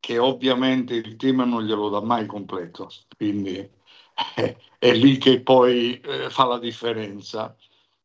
che 0.00 0.18
ovviamente 0.18 0.94
il 0.94 1.14
tema 1.16 1.44
non 1.44 1.64
glielo 1.64 1.88
dà 1.88 2.00
mai 2.00 2.26
completo, 2.26 2.90
quindi 3.16 3.68
è 4.78 4.92
lì 4.92 5.18
che 5.18 5.40
poi 5.40 6.00
eh, 6.00 6.30
fa 6.30 6.46
la 6.46 6.58
differenza. 6.58 7.56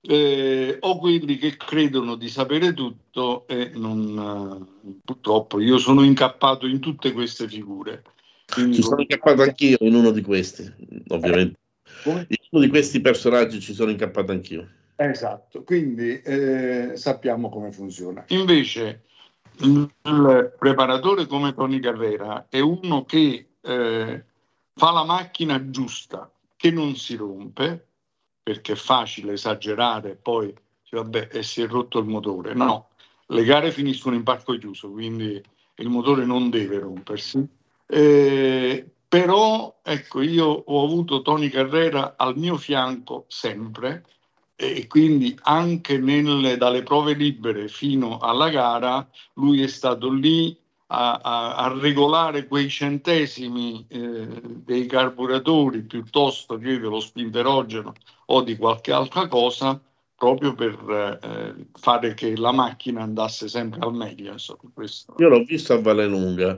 Eh, 0.10 0.78
o 0.80 1.00
quelli 1.00 1.38
che 1.38 1.58
credono 1.58 2.16
di 2.16 2.30
sapere 2.30 2.74
tutto 2.74 3.46
e 3.46 3.72
non, 3.76 4.66
eh, 4.82 4.94
purtroppo 5.04 5.60
io 5.60 5.78
sono 5.78 6.02
incappato 6.02 6.66
in 6.66 6.80
tutte 6.80 7.12
queste 7.12 7.46
figure. 7.50 8.04
Quindi 8.50 8.76
ci 8.76 8.84
sono 8.84 9.02
incappato 9.02 9.42
anch'io 9.42 9.76
in 9.82 9.96
uno 9.96 10.12
di 10.12 10.22
questi, 10.22 10.64
ovviamente. 11.10 11.60
Come? 12.04 12.26
In 12.30 12.38
uno 12.52 12.64
di 12.64 12.70
questi 12.70 13.02
personaggi 13.02 13.60
ci 13.60 13.74
sono 13.74 13.92
incappato 13.92 14.32
anch'io. 14.32 14.66
Esatto, 14.96 15.64
quindi 15.64 16.22
eh, 16.22 16.92
sappiamo 16.96 17.50
come 17.50 17.74
funziona. 17.74 18.24
Invece 18.30 19.04
il 19.58 20.54
preparatore 20.58 21.26
come 21.26 21.54
Tony 21.54 21.80
Carrera 21.80 22.48
è 22.50 22.60
uno 22.62 23.04
che 23.04 23.48
eh, 23.62 24.24
fa 24.74 24.92
la 24.92 25.04
macchina 25.04 25.70
giusta, 25.70 26.32
che 26.56 26.72
non 26.72 26.96
si 26.96 27.16
rompe, 27.16 27.88
perché 28.48 28.72
è 28.72 28.76
facile 28.78 29.34
esagerare 29.34 30.12
e 30.12 30.16
poi 30.16 30.56
vabbè, 30.90 31.28
e 31.34 31.44
si 31.44 31.62
è 31.62 31.68
rotto 31.68 32.00
il 32.00 32.06
motore. 32.06 32.54
No, 32.54 32.88
le 33.26 33.44
gare 33.44 33.74
finiscono 33.74 34.16
in 34.16 34.24
parco 34.24 34.58
chiuso, 34.58 34.90
quindi 34.90 35.44
il 35.76 35.90
motore 35.90 36.24
non 36.24 36.50
deve 36.50 36.80
rompersi. 36.80 37.46
Eh, 37.86 38.90
però 39.06 39.80
ecco, 39.84 40.22
io 40.22 40.46
ho 40.46 40.86
avuto 40.86 41.22
Tony 41.22 41.50
Carrera 41.50 42.16
al 42.16 42.38
mio 42.38 42.56
fianco 42.56 43.26
sempre 43.28 44.06
e 44.56 44.88
quindi 44.88 45.38
anche 45.42 45.98
nelle, 45.98 46.56
dalle 46.56 46.84
prove 46.84 47.16
libere 47.16 47.68
fino 47.68 48.18
alla 48.20 48.48
gara 48.48 49.06
lui 49.34 49.62
è 49.62 49.68
stato 49.68 50.10
lì 50.10 50.58
a, 50.88 51.20
a, 51.22 51.56
a 51.56 51.80
regolare 51.80 52.48
quei 52.48 52.70
centesimi 52.70 53.86
eh, 53.90 54.28
dei 54.42 54.86
carburatori 54.86 55.82
piuttosto 55.84 56.58
che 56.58 56.80
dello 56.80 57.00
spinterogeno 57.00 57.94
o 58.28 58.42
di 58.42 58.56
qualche 58.56 58.92
altra 58.92 59.28
cosa 59.28 59.82
proprio 60.16 60.56
per 60.56 60.74
eh, 61.22 61.66
fare 61.74 62.14
che 62.14 62.36
la 62.36 62.52
macchina 62.52 63.04
andasse 63.04 63.48
sempre 63.48 63.82
al 63.82 63.94
meglio. 63.94 64.36
Io 65.18 65.30
l'ho 65.30 65.44
visto 65.44 65.74
a 65.74 65.82
Valenunga 65.82 66.58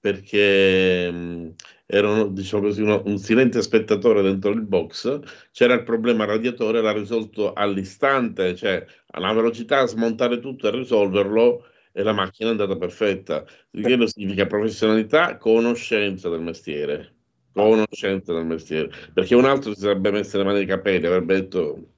perché 0.00 1.10
mh, 1.10 1.54
ero 1.86 2.26
diciamo 2.28 2.64
così, 2.64 2.82
uno, 2.82 3.02
un 3.04 3.18
silente 3.18 3.60
spettatore 3.60 4.22
dentro 4.22 4.50
il 4.50 4.62
box, 4.62 5.20
c'era 5.50 5.74
il 5.74 5.82
problema 5.82 6.24
radiatore, 6.24 6.80
l'ha 6.80 6.92
risolto 6.92 7.52
all'istante, 7.52 8.54
cioè 8.54 8.84
alla 9.12 9.32
velocità 9.32 9.80
a 9.80 9.86
smontare 9.86 10.40
tutto 10.40 10.68
e 10.68 10.70
risolverlo 10.70 11.64
e 11.96 12.02
la 12.02 12.12
macchina 12.12 12.48
è 12.48 12.52
andata 12.52 12.76
perfetta. 12.76 13.44
Quello 13.70 14.08
significa 14.08 14.46
professionalità, 14.46 15.36
conoscenza 15.36 16.28
del 16.28 16.40
mestiere. 16.40 17.14
Conoscenza 17.52 18.32
del 18.32 18.44
mestiere. 18.44 18.90
Perché 19.12 19.36
un 19.36 19.44
altro 19.44 19.72
si 19.74 19.80
sarebbe 19.80 20.10
messo 20.10 20.36
le 20.36 20.44
mani 20.44 20.56
nei 20.56 20.66
capelli, 20.66 21.06
avrebbe 21.06 21.34
detto 21.34 21.92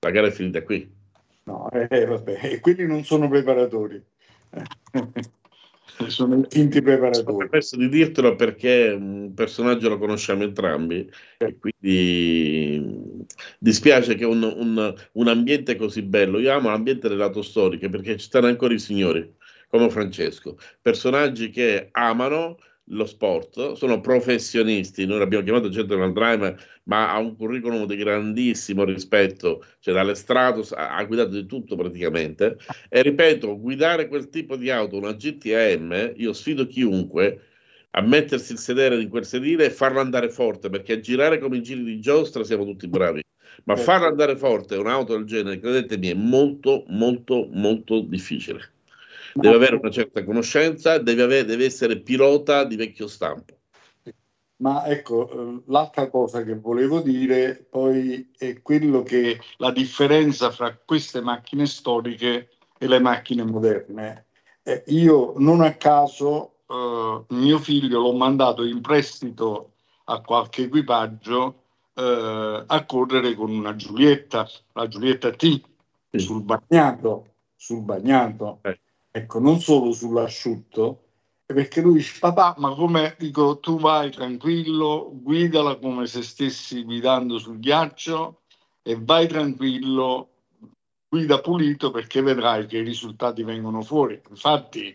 la 0.00 0.10
gara 0.10 0.26
è 0.26 0.30
finita 0.30 0.62
qui. 0.62 0.92
No, 1.44 1.70
eh, 1.70 2.04
vabbè, 2.04 2.40
e 2.42 2.60
quelli 2.60 2.86
non 2.86 3.02
sono 3.02 3.26
preparatori. 3.28 4.02
sono 6.08 6.38
i 6.38 6.44
finti 6.48 6.82
preparatori. 6.82 7.34
Ho 7.34 7.36
permesso 7.36 7.76
di 7.76 7.88
dirtelo 7.88 8.36
perché 8.36 8.94
un 8.98 9.32
personaggio 9.34 9.88
lo 9.88 9.98
conosciamo 9.98 10.42
entrambi 10.42 11.08
e 11.38 11.58
quindi 11.58 13.24
dispiace 13.58 14.14
che 14.14 14.24
un, 14.24 14.42
un, 14.42 14.94
un, 15.12 15.28
ambiente 15.28 15.76
così 15.76 16.02
bello, 16.02 16.38
io 16.38 16.52
amo 16.52 16.70
l'ambiente 16.70 17.08
delle 17.08 17.20
lato 17.20 17.42
storiche 17.42 17.88
perché 17.88 18.16
ci 18.16 18.26
stanno 18.26 18.46
ancora 18.46 18.74
i 18.74 18.78
signori 18.78 19.34
come 19.68 19.90
Francesco, 19.90 20.56
personaggi 20.80 21.50
che 21.50 21.88
amano 21.90 22.58
lo 22.88 23.06
sport, 23.06 23.72
sono 23.72 24.00
professionisti, 24.00 25.06
noi 25.06 25.18
l'abbiamo 25.18 25.44
chiamato 25.44 25.70
gentleman 25.70 26.12
driver, 26.12 26.80
ma 26.84 27.12
ha 27.12 27.18
un 27.18 27.34
curriculum 27.34 27.86
di 27.86 27.96
grandissimo 27.96 28.84
rispetto, 28.84 29.64
cioè 29.80 29.94
dall'estrato 29.94 30.66
ha 30.74 31.02
guidato 31.04 31.30
di 31.30 31.46
tutto 31.46 31.76
praticamente, 31.76 32.58
e 32.90 33.02
ripeto, 33.02 33.58
guidare 33.58 34.08
quel 34.08 34.28
tipo 34.28 34.56
di 34.56 34.70
auto, 34.70 34.98
una 34.98 35.14
GTM, 35.14 36.12
io 36.16 36.32
sfido 36.34 36.66
chiunque 36.66 37.40
a 37.96 38.02
mettersi 38.02 38.52
il 38.52 38.58
sedere 38.58 39.00
in 39.00 39.08
quel 39.08 39.24
sedile 39.24 39.66
e 39.66 39.70
farlo 39.70 40.00
andare 40.00 40.28
forte, 40.28 40.68
perché 40.68 40.94
a 40.94 41.00
girare 41.00 41.38
come 41.38 41.56
i 41.56 41.62
giri 41.62 41.84
di 41.84 42.00
giostra 42.00 42.44
siamo 42.44 42.64
tutti 42.64 42.86
bravi, 42.86 43.22
ma 43.64 43.76
certo. 43.76 43.90
farlo 43.90 44.08
andare 44.08 44.36
forte 44.36 44.76
un'auto 44.76 45.16
del 45.16 45.24
genere, 45.24 45.58
credetemi, 45.58 46.08
è 46.08 46.14
molto, 46.14 46.84
molto, 46.88 47.48
molto 47.50 48.00
difficile 48.00 48.72
deve 49.34 49.56
avere 49.56 49.76
una 49.76 49.90
certa 49.90 50.24
conoscenza, 50.24 50.98
deve, 50.98 51.22
avere, 51.22 51.44
deve 51.44 51.64
essere 51.64 52.00
pilota 52.00 52.64
di 52.64 52.76
vecchio 52.76 53.08
stampo. 53.08 53.58
Ma 54.56 54.86
ecco, 54.86 55.28
eh, 55.30 55.62
l'altra 55.66 56.08
cosa 56.08 56.44
che 56.44 56.54
volevo 56.54 57.00
dire 57.00 57.66
poi 57.68 58.30
è 58.38 58.62
quello 58.62 59.02
che 59.02 59.40
la 59.56 59.72
differenza 59.72 60.50
fra 60.50 60.76
queste 60.76 61.20
macchine 61.20 61.66
storiche 61.66 62.50
e 62.78 62.86
le 62.86 63.00
macchine 63.00 63.42
moderne. 63.42 64.26
Eh, 64.62 64.84
io 64.86 65.34
non 65.38 65.60
a 65.60 65.74
caso 65.74 66.58
eh, 66.68 67.24
mio 67.28 67.58
figlio 67.58 68.00
l'ho 68.00 68.14
mandato 68.14 68.64
in 68.64 68.80
prestito 68.80 69.72
a 70.04 70.20
qualche 70.20 70.62
equipaggio 70.62 71.62
eh, 71.94 72.64
a 72.64 72.84
correre 72.86 73.34
con 73.34 73.50
una 73.50 73.74
Giulietta, 73.74 74.48
la 74.72 74.86
Giulietta 74.86 75.30
T, 75.32 75.60
sul 76.14 76.42
bagnato, 76.42 77.26
sul 77.56 77.82
bagnato. 77.82 78.60
Eh 78.62 78.78
ecco, 79.16 79.38
non 79.38 79.60
solo 79.60 79.92
sull'asciutto, 79.92 81.04
perché 81.46 81.80
lui 81.80 81.94
dice, 81.94 82.18
papà, 82.18 82.56
ma 82.58 82.74
come 82.74 83.14
dico, 83.16 83.60
tu 83.60 83.78
vai 83.78 84.10
tranquillo, 84.10 85.08
guidala 85.12 85.76
come 85.76 86.06
se 86.06 86.22
stessi 86.22 86.82
guidando 86.82 87.38
sul 87.38 87.60
ghiaccio 87.60 88.40
e 88.82 88.98
vai 89.00 89.28
tranquillo, 89.28 90.30
guida 91.08 91.40
pulito 91.40 91.92
perché 91.92 92.22
vedrai 92.22 92.66
che 92.66 92.78
i 92.78 92.82
risultati 92.82 93.44
vengono 93.44 93.82
fuori. 93.82 94.20
Infatti, 94.30 94.92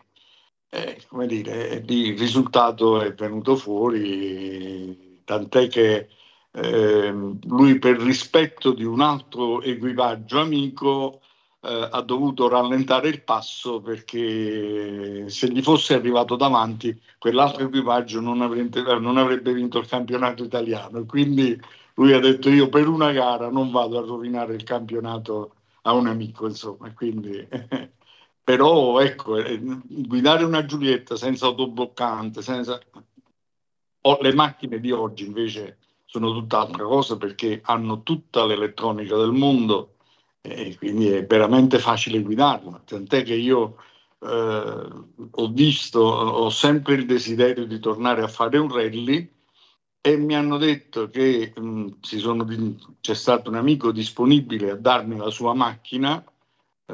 eh, 0.69 1.01
come 1.07 1.25
dire, 1.25 1.81
il 1.87 2.17
risultato 2.17 2.99
è 2.99 3.13
venuto 3.13 3.55
fuori, 3.55 5.21
tant'è 5.23 5.69
che 5.69 6.09
eh, 6.51 7.09
lui 7.43 7.79
per 7.79 7.97
rispetto 7.97 8.73
di 8.73 8.83
un 8.83 8.99
altro 8.99 9.61
equipaggio 9.61 10.41
amico 10.41 11.21
eh, 11.61 11.89
ha 11.91 12.01
dovuto 12.01 12.47
rallentare 12.47 13.09
il 13.09 13.21
passo 13.23 13.81
perché 13.81 15.29
se 15.29 15.49
gli 15.49 15.61
fosse 15.61 15.93
arrivato 15.95 16.35
davanti 16.35 16.97
quell'altro 17.17 17.65
equipaggio 17.65 18.21
non, 18.21 18.41
avrebbe, 18.41 18.81
non 18.99 19.17
avrebbe 19.17 19.53
vinto 19.53 19.79
il 19.79 19.87
campionato 19.87 20.43
italiano. 20.43 21.05
Quindi 21.05 21.59
lui 21.95 22.13
ha 22.13 22.19
detto 22.19 22.49
io 22.49 22.69
per 22.69 22.87
una 22.87 23.11
gara 23.11 23.49
non 23.49 23.71
vado 23.71 23.97
a 23.99 24.05
rovinare 24.05 24.55
il 24.55 24.63
campionato 24.63 25.55
a 25.83 25.93
un 25.93 26.07
amico, 26.07 26.47
insomma. 26.47 26.93
Quindi, 26.93 27.45
però 28.43 28.99
ecco, 28.99 29.37
eh, 29.37 29.59
guidare 29.61 30.43
una 30.43 30.65
Giulietta 30.65 31.15
senza 31.15 31.47
autobloccante, 31.47 32.41
senza... 32.41 32.79
O 34.01 34.17
le 34.21 34.33
macchine 34.33 34.79
di 34.79 34.91
oggi 34.91 35.25
invece 35.25 35.77
sono 36.05 36.31
tutt'altra 36.31 36.83
cosa 36.85 37.17
perché 37.17 37.59
hanno 37.63 38.01
tutta 38.01 38.45
l'elettronica 38.45 39.17
del 39.17 39.31
mondo 39.33 39.95
e 40.41 40.75
quindi 40.77 41.09
è 41.09 41.25
veramente 41.25 41.79
facile 41.79 42.21
guidarlo. 42.21 42.81
Tant'è 42.85 43.23
che 43.23 43.35
io 43.35 43.75
eh, 44.19 44.87
ho 45.31 45.47
visto, 45.51 45.99
ho 45.99 46.49
sempre 46.49 46.95
il 46.95 47.05
desiderio 47.05 47.65
di 47.65 47.79
tornare 47.79 48.21
a 48.23 48.27
fare 48.27 48.57
un 48.57 48.71
rally 48.71 49.31
e 50.01 50.17
mi 50.17 50.35
hanno 50.35 50.57
detto 50.57 51.09
che 51.09 51.53
mh, 51.55 51.99
sono, 52.01 52.45
c'è 53.01 53.13
stato 53.13 53.49
un 53.49 53.55
amico 53.57 53.91
disponibile 53.91 54.71
a 54.71 54.75
darmi 54.75 55.17
la 55.17 55.29
sua 55.29 55.53
macchina 55.53 56.23
eh, 56.85 56.93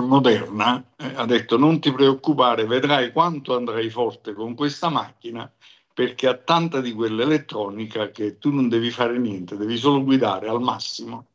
moderna, 0.00 0.84
eh, 0.96 1.14
ha 1.14 1.24
detto 1.26 1.56
non 1.58 1.80
ti 1.80 1.92
preoccupare, 1.92 2.66
vedrai 2.66 3.12
quanto 3.12 3.56
andrai 3.56 3.90
forte 3.90 4.32
con 4.34 4.54
questa 4.54 4.88
macchina 4.88 5.50
perché 5.92 6.28
ha 6.28 6.36
tanta 6.36 6.80
di 6.80 6.92
quell'elettronica 6.92 8.10
che 8.10 8.38
tu 8.38 8.52
non 8.52 8.68
devi 8.68 8.90
fare 8.90 9.18
niente, 9.18 9.56
devi 9.56 9.76
solo 9.76 10.02
guidare 10.04 10.48
al 10.48 10.60
massimo. 10.60 11.26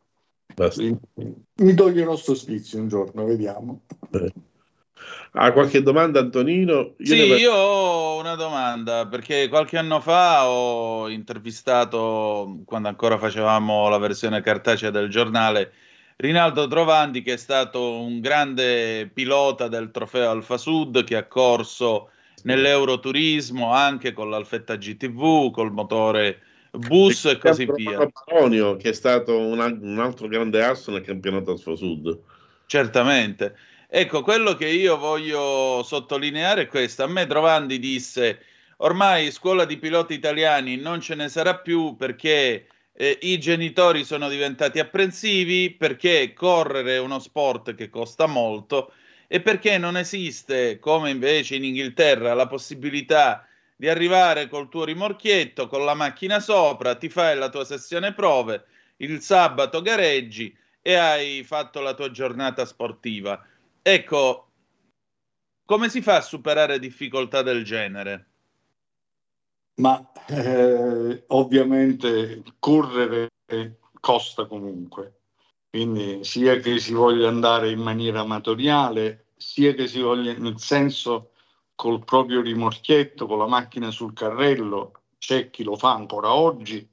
Basta. 0.53 0.83
Mi 0.83 1.73
toglierò 1.73 2.15
sto 2.15 2.35
spizio 2.35 2.79
un 2.79 2.87
giorno, 2.87 3.25
vediamo. 3.25 3.81
Eh. 4.11 4.33
Ha 5.35 5.51
qualche 5.51 5.81
domanda 5.81 6.19
Antonino? 6.19 6.93
Io 6.97 7.05
sì, 7.05 7.27
ne... 7.27 7.35
io 7.35 7.53
ho 7.53 8.19
una 8.19 8.35
domanda 8.35 9.07
perché 9.07 9.47
qualche 9.49 9.77
anno 9.77 9.99
fa 9.99 10.47
ho 10.47 11.09
intervistato, 11.09 12.61
quando 12.65 12.87
ancora 12.87 13.17
facevamo 13.17 13.89
la 13.89 13.97
versione 13.97 14.41
cartacea 14.41 14.91
del 14.91 15.09
giornale, 15.09 15.73
Rinaldo 16.17 16.67
Trovandi 16.67 17.23
che 17.23 17.33
è 17.33 17.37
stato 17.37 17.99
un 17.99 18.19
grande 18.19 19.09
pilota 19.11 19.67
del 19.67 19.89
trofeo 19.89 20.29
Alfa 20.29 20.57
Sud 20.57 21.03
che 21.03 21.15
ha 21.15 21.25
corso 21.25 22.09
nell'Euroturismo 22.43 23.73
anche 23.73 24.13
con 24.13 24.29
l'Alfetta 24.29 24.75
GTV, 24.75 25.51
col 25.51 25.71
motore 25.71 26.41
bus 26.77 27.25
e 27.25 27.37
così 27.37 27.67
via. 27.75 28.09
Baronio, 28.25 28.75
che 28.77 28.89
è 28.89 28.93
stato 28.93 29.37
un, 29.37 29.59
un, 29.81 29.99
altro 29.99 30.27
grande 30.27 30.63
asso 30.63 30.91
nel 30.91 31.01
campionato 31.01 31.51
Alfa 31.51 31.75
Sud. 31.75 32.19
Certamente. 32.65 33.55
Ecco, 33.87 34.23
quello 34.23 34.55
che 34.55 34.67
io 34.67 34.97
voglio 34.97 35.83
sottolineare 35.83 36.63
è 36.63 36.67
questo. 36.67 37.03
A 37.03 37.07
me 37.07 37.27
Trovandi 37.27 37.77
disse, 37.77 38.39
ormai 38.77 39.31
scuola 39.31 39.65
di 39.65 39.77
piloti 39.77 40.13
italiani 40.13 40.77
non 40.77 40.99
ce 40.99 41.13
ne 41.13 41.29
sarà 41.29 41.57
più 41.57 41.95
perché 41.95 42.67
eh, 42.93 43.19
i 43.21 43.37
genitori 43.37 44.03
sono 44.03 44.27
diventati 44.29 44.79
apprensivi, 44.79 45.71
perché 45.71 46.33
correre 46.33 46.95
è 46.95 46.99
uno 46.99 47.19
sport 47.19 47.75
che 47.75 47.89
costa 47.89 48.25
molto 48.25 48.93
e 49.27 49.41
perché 49.41 49.77
non 49.77 49.97
esiste, 49.97 50.79
come 50.79 51.09
invece 51.09 51.55
in 51.55 51.63
Inghilterra, 51.63 52.33
la 52.33 52.47
possibilità 52.47 53.47
di 53.83 53.89
arrivare 53.89 54.47
col 54.47 54.69
tuo 54.69 54.85
rimorchietto, 54.85 55.67
con 55.67 55.83
la 55.83 55.93
macchina 55.93 56.39
sopra, 56.39 56.95
ti 56.95 57.09
fai 57.09 57.37
la 57.37 57.49
tua 57.49 57.65
sessione 57.65 58.13
prove, 58.13 58.63
il 58.97 59.19
sabato 59.19 59.81
gareggi 59.81 60.55
e 60.81 60.93
hai 60.93 61.43
fatto 61.43 61.81
la 61.81 61.93
tua 61.93 62.09
giornata 62.09 62.63
sportiva. 62.63 63.45
Ecco, 63.81 64.51
come 65.65 65.89
si 65.89 66.01
fa 66.01 66.15
a 66.15 66.21
superare 66.21 66.79
difficoltà 66.79 67.41
del 67.41 67.65
genere? 67.65 68.27
Ma 69.81 70.13
eh, 70.27 71.25
ovviamente 71.27 72.41
correre 72.59 73.31
costa 73.99 74.45
comunque, 74.45 75.19
quindi 75.69 76.23
sia 76.23 76.55
che 76.55 76.79
si 76.79 76.93
voglia 76.93 77.27
andare 77.27 77.71
in 77.71 77.81
maniera 77.81 78.21
amatoriale, 78.21 79.25
sia 79.35 79.73
che 79.73 79.87
si 79.87 79.99
voglia 79.99 80.31
nel 80.37 80.57
senso 80.57 81.32
col 81.75 82.03
proprio 82.03 82.41
rimorchietto, 82.41 83.25
con 83.25 83.37
la 83.37 83.47
macchina 83.47 83.91
sul 83.91 84.13
carrello, 84.13 85.01
c'è 85.17 85.49
chi 85.49 85.63
lo 85.63 85.75
fa 85.75 85.93
ancora 85.93 86.33
oggi 86.33 86.85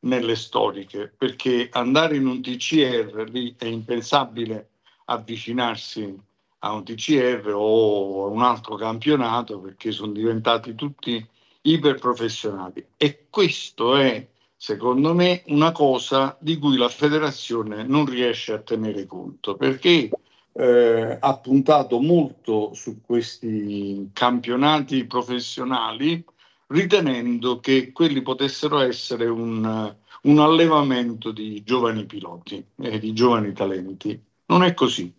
nelle 0.00 0.36
storiche, 0.36 1.12
perché 1.16 1.68
andare 1.72 2.16
in 2.16 2.26
un 2.26 2.42
TCR 2.42 3.28
lì 3.30 3.54
è 3.58 3.66
impensabile 3.66 4.68
avvicinarsi 5.06 6.18
a 6.60 6.72
un 6.72 6.84
TCR 6.84 7.52
o 7.54 8.24
a 8.24 8.28
un 8.28 8.42
altro 8.42 8.76
campionato 8.76 9.60
perché 9.60 9.92
sono 9.92 10.12
diventati 10.12 10.74
tutti 10.74 11.26
iperprofessionali. 11.62 12.86
E 12.96 13.26
questo 13.28 13.96
è 13.96 14.26
secondo 14.56 15.12
me 15.14 15.42
una 15.46 15.72
cosa 15.72 16.36
di 16.40 16.58
cui 16.58 16.76
la 16.76 16.88
federazione 16.88 17.82
non 17.82 18.06
riesce 18.06 18.52
a 18.52 18.60
tenere 18.60 19.04
conto 19.06 19.56
perché 19.56 20.08
eh, 20.56 21.18
ha 21.20 21.38
puntato 21.38 22.00
molto 22.00 22.72
su 22.74 23.00
questi 23.04 24.10
campionati 24.12 25.04
professionali 25.04 26.24
ritenendo 26.68 27.60
che 27.60 27.92
quelli 27.92 28.22
potessero 28.22 28.80
essere 28.80 29.26
un, 29.26 29.94
un 30.22 30.38
allevamento 30.38 31.32
di 31.32 31.62
giovani 31.64 32.06
piloti 32.06 32.64
e 32.76 32.98
di 32.98 33.12
giovani 33.12 33.52
talenti. 33.52 34.20
Non 34.46 34.62
è 34.62 34.74
così, 34.74 35.12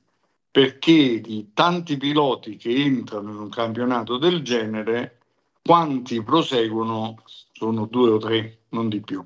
perché 0.49 1.19
di 1.21 1.49
tanti 1.53 1.97
piloti 1.97 2.55
che 2.55 2.73
entrano 2.73 3.31
in 3.31 3.37
un 3.37 3.49
campionato 3.49 4.17
del 4.17 4.41
genere, 4.41 5.19
quanti 5.61 6.23
proseguono 6.23 7.21
sono 7.51 7.85
due 7.85 8.11
o 8.11 8.17
tre, 8.17 8.59
non 8.69 8.87
di 8.89 9.01
più. 9.01 9.23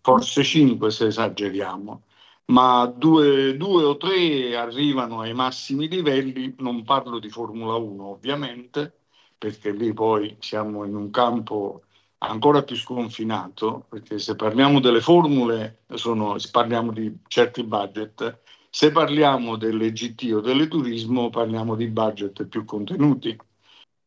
Forse 0.00 0.44
cinque 0.44 0.90
se 0.90 1.06
esageriamo, 1.06 2.02
ma 2.46 2.86
due, 2.86 3.56
due 3.56 3.84
o 3.84 3.96
tre 3.96 4.56
arrivano 4.56 5.20
ai 5.20 5.32
massimi 5.34 5.88
livelli, 5.88 6.54
non 6.58 6.84
parlo 6.84 7.18
di 7.18 7.30
Formula 7.30 7.74
1 7.76 8.04
ovviamente, 8.04 8.92
perché 9.38 9.72
lì 9.72 9.92
poi 9.92 10.36
siamo 10.40 10.84
in 10.84 10.94
un 10.94 11.10
campo 11.10 11.82
ancora 12.18 12.62
più 12.62 12.76
sconfinato, 12.76 13.86
perché 13.88 14.18
se 14.18 14.36
parliamo 14.36 14.80
delle 14.80 15.00
formule 15.00 15.84
sono, 15.94 16.36
parliamo 16.50 16.92
di 16.92 17.18
certi 17.28 17.62
budget, 17.64 18.40
se 18.70 18.90
parliamo 18.90 19.56
delle 19.56 19.92
GT 19.92 20.32
o 20.34 20.40
del 20.40 20.68
turismo 20.68 21.30
parliamo 21.30 21.74
di 21.76 21.86
budget 21.88 22.46
più 22.46 22.64
contenuti. 22.64 23.36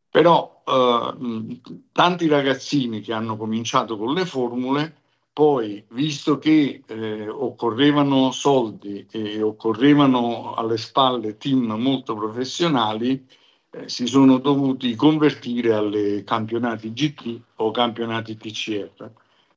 Però 0.10 0.64
eh, 0.66 1.62
tanti 1.92 2.28
ragazzini 2.28 3.02
che 3.02 3.14
hanno 3.14 3.38
cominciato 3.38 3.98
con 3.98 4.14
le 4.14 4.26
formule, 4.26 5.02
poi 5.38 5.86
visto 5.90 6.40
che 6.40 6.82
eh, 6.84 7.30
occorrevano 7.30 8.32
soldi 8.32 9.06
e 9.12 9.40
occorrevano 9.44 10.56
alle 10.56 10.78
spalle 10.78 11.38
team 11.38 11.74
molto 11.74 12.16
professionali, 12.16 13.24
eh, 13.70 13.88
si 13.88 14.08
sono 14.08 14.40
dovuti 14.40 14.96
convertire 14.96 15.76
alle 15.76 16.24
campionati 16.24 16.92
GT 16.92 17.40
o 17.58 17.70
campionati 17.70 18.36
TCR. 18.36 19.12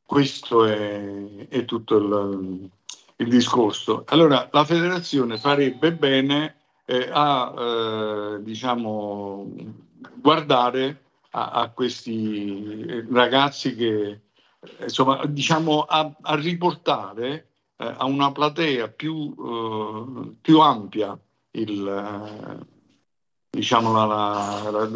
Questo 0.04 0.66
è, 0.66 1.46
è 1.48 1.64
tutto 1.64 1.96
il, 1.96 2.68
il, 3.16 3.28
discorso. 3.30 4.04
Allora 4.08 4.50
la 4.52 4.64
federazione 4.66 5.38
farebbe 5.38 5.94
bene 5.94 6.56
eh, 6.84 7.08
a 7.10 7.54
eh, 7.56 8.42
diciamo, 8.42 9.50
guardare 10.14 11.04
a, 11.30 11.52
a, 11.52 11.70
questi 11.70 13.02
ragazzi 13.10 13.74
che 13.74 14.20
insomma 14.80 15.24
diciamo 15.26 15.82
a, 15.82 16.12
a 16.20 16.34
riportare 16.34 17.48
eh, 17.76 17.94
a 17.96 18.04
una 18.04 18.30
platea 18.30 18.88
più, 18.88 19.34
eh, 19.38 20.36
più 20.40 20.60
ampia 20.60 21.18
il 21.52 21.86
eh, 21.86 22.78
diciamo, 23.50 23.92
la, 23.92 24.04
la, 24.70 24.88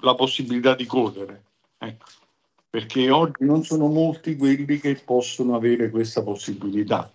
la, 0.00 0.14
possibilità 0.14 0.74
di 0.74 0.86
correre. 0.86 1.44
Ecco. 1.78 2.06
Perché 2.70 3.10
oggi 3.10 3.44
non 3.44 3.62
sono 3.64 3.86
molti 3.86 4.36
quelli 4.36 4.78
che 4.78 4.94
possono 5.04 5.54
avere 5.54 5.90
questa 5.90 6.22
possibilità. 6.22 7.10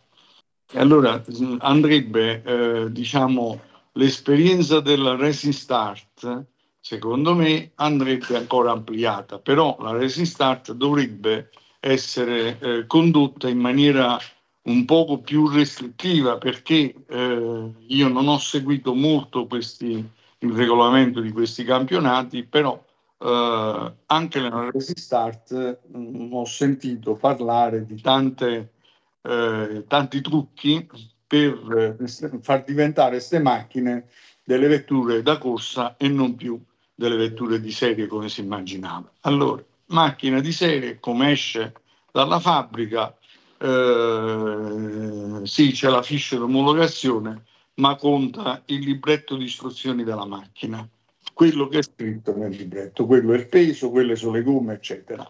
E 0.72 0.80
allora 0.80 1.24
andrebbe, 1.60 2.42
eh, 2.44 2.92
diciamo, 2.92 3.60
l'esperienza 3.94 4.80
del 4.80 5.16
Racing 5.18 5.54
Start, 5.54 6.46
secondo 6.80 7.36
me, 7.36 7.72
andrebbe 7.76 8.36
ancora 8.36 8.72
ampliata, 8.72 9.40
però 9.40 9.78
la 9.80 9.92
Racing 9.92 10.26
Start 10.26 10.72
dovrebbe 10.74 11.52
essere 11.86 12.60
eh, 12.60 12.88
condotta 12.88 13.50
in 13.50 13.60
maniera 13.60 14.18
un 14.64 14.86
poco 14.86 15.20
più 15.20 15.50
restrittiva 15.50 16.38
perché 16.38 16.96
eh, 17.06 17.72
io 17.88 18.08
non 18.08 18.28
ho 18.30 18.38
seguito 18.38 18.94
molto 18.94 19.46
questi 19.46 20.22
il 20.44 20.52
regolamento 20.52 21.22
di 21.22 21.32
questi 21.32 21.64
campionati, 21.64 22.44
però 22.44 22.82
eh, 23.18 23.94
anche 24.06 24.40
nella 24.40 24.70
Resi 24.72 24.94
Start 24.96 25.80
mh, 25.88 25.98
mm, 25.98 26.34
ho 26.34 26.46
sentito 26.46 27.16
parlare 27.16 27.86
di 27.86 28.00
tante, 28.02 28.74
eh, 29.22 29.84
tanti 29.88 30.22
trucchi 30.22 30.88
per 31.26 31.98
eh, 32.00 32.08
far 32.42 32.64
diventare 32.64 33.12
queste 33.12 33.40
macchine 33.40 34.08
delle 34.44 34.68
vetture 34.68 35.22
da 35.22 35.38
corsa 35.38 35.96
e 35.98 36.10
non 36.10 36.36
più 36.36 36.62
delle 36.94 37.16
vetture 37.16 37.60
di 37.60 37.72
serie 37.72 38.08
come 38.08 38.30
si 38.30 38.42
immaginava. 38.42 39.10
Allora, 39.22 39.64
macchina 39.94 40.42
di 40.42 40.52
serie 40.52 41.00
come 41.00 41.32
esce 41.32 41.74
dalla 42.12 42.40
fabbrica, 42.40 43.16
eh, 43.60 45.40
sì, 45.44 45.72
c'è 45.72 45.90
la 45.90 46.02
fiche 46.02 46.38
d'omologazione, 46.38 47.46
ma 47.76 47.96
conta 47.96 48.62
il 48.66 48.80
libretto 48.80 49.36
di 49.36 49.46
istruzioni 49.46 50.04
della 50.04 50.26
macchina, 50.26 50.88
quello 51.34 51.68
che 51.68 51.80
è 51.80 51.84
scritto 51.84 52.36
nel 52.36 52.52
libretto, 52.52 53.06
quello 53.06 53.34
è 53.34 53.38
il 53.38 53.48
peso, 53.48 53.90
quelle 53.90 54.16
sono 54.16 54.34
le 54.34 54.44
gomme, 54.44 54.74
eccetera. 54.74 55.30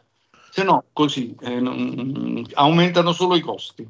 Se 0.50 0.64
no, 0.64 0.86
così 0.94 1.36
eh, 1.42 1.60
non, 1.60 2.46
aumentano 2.54 3.14
solo 3.14 3.36
i 3.36 3.40
costi. 3.40 3.88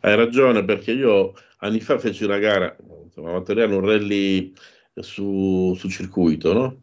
Hai 0.00 0.16
ragione, 0.16 0.64
perché 0.64 0.92
io 0.92 1.34
anni 1.58 1.80
fa 1.80 1.98
feci 1.98 2.24
una 2.24 2.38
gara, 2.38 2.74
insomma, 3.04 3.32
materiale 3.32 3.74
un 3.74 3.84
rally 3.84 4.52
su, 4.94 5.74
su 5.76 5.88
circuito, 5.88 6.52
no? 6.52 6.82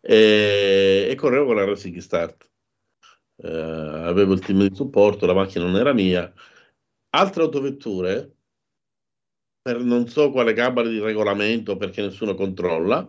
E, 0.00 1.06
e, 1.10 1.14
correvo 1.14 1.46
con 1.46 1.56
la 1.56 1.64
Racing 1.64 1.98
Start. 1.98 2.48
Eh, 3.42 3.48
avevo 3.50 4.32
il 4.34 4.40
team 4.40 4.66
di 4.66 4.74
supporto, 4.74 5.26
la 5.26 5.34
macchina 5.34 5.64
non 5.64 5.76
era 5.76 5.92
mia. 5.92 6.32
Altre 7.10 7.42
autovetture 7.42 8.36
per 9.62 9.78
non 9.80 10.08
so 10.08 10.30
quale 10.30 10.52
cabala 10.52 10.88
di 10.88 11.00
regolamento, 11.00 11.76
perché 11.76 12.02
nessuno 12.02 12.34
controlla, 12.34 13.08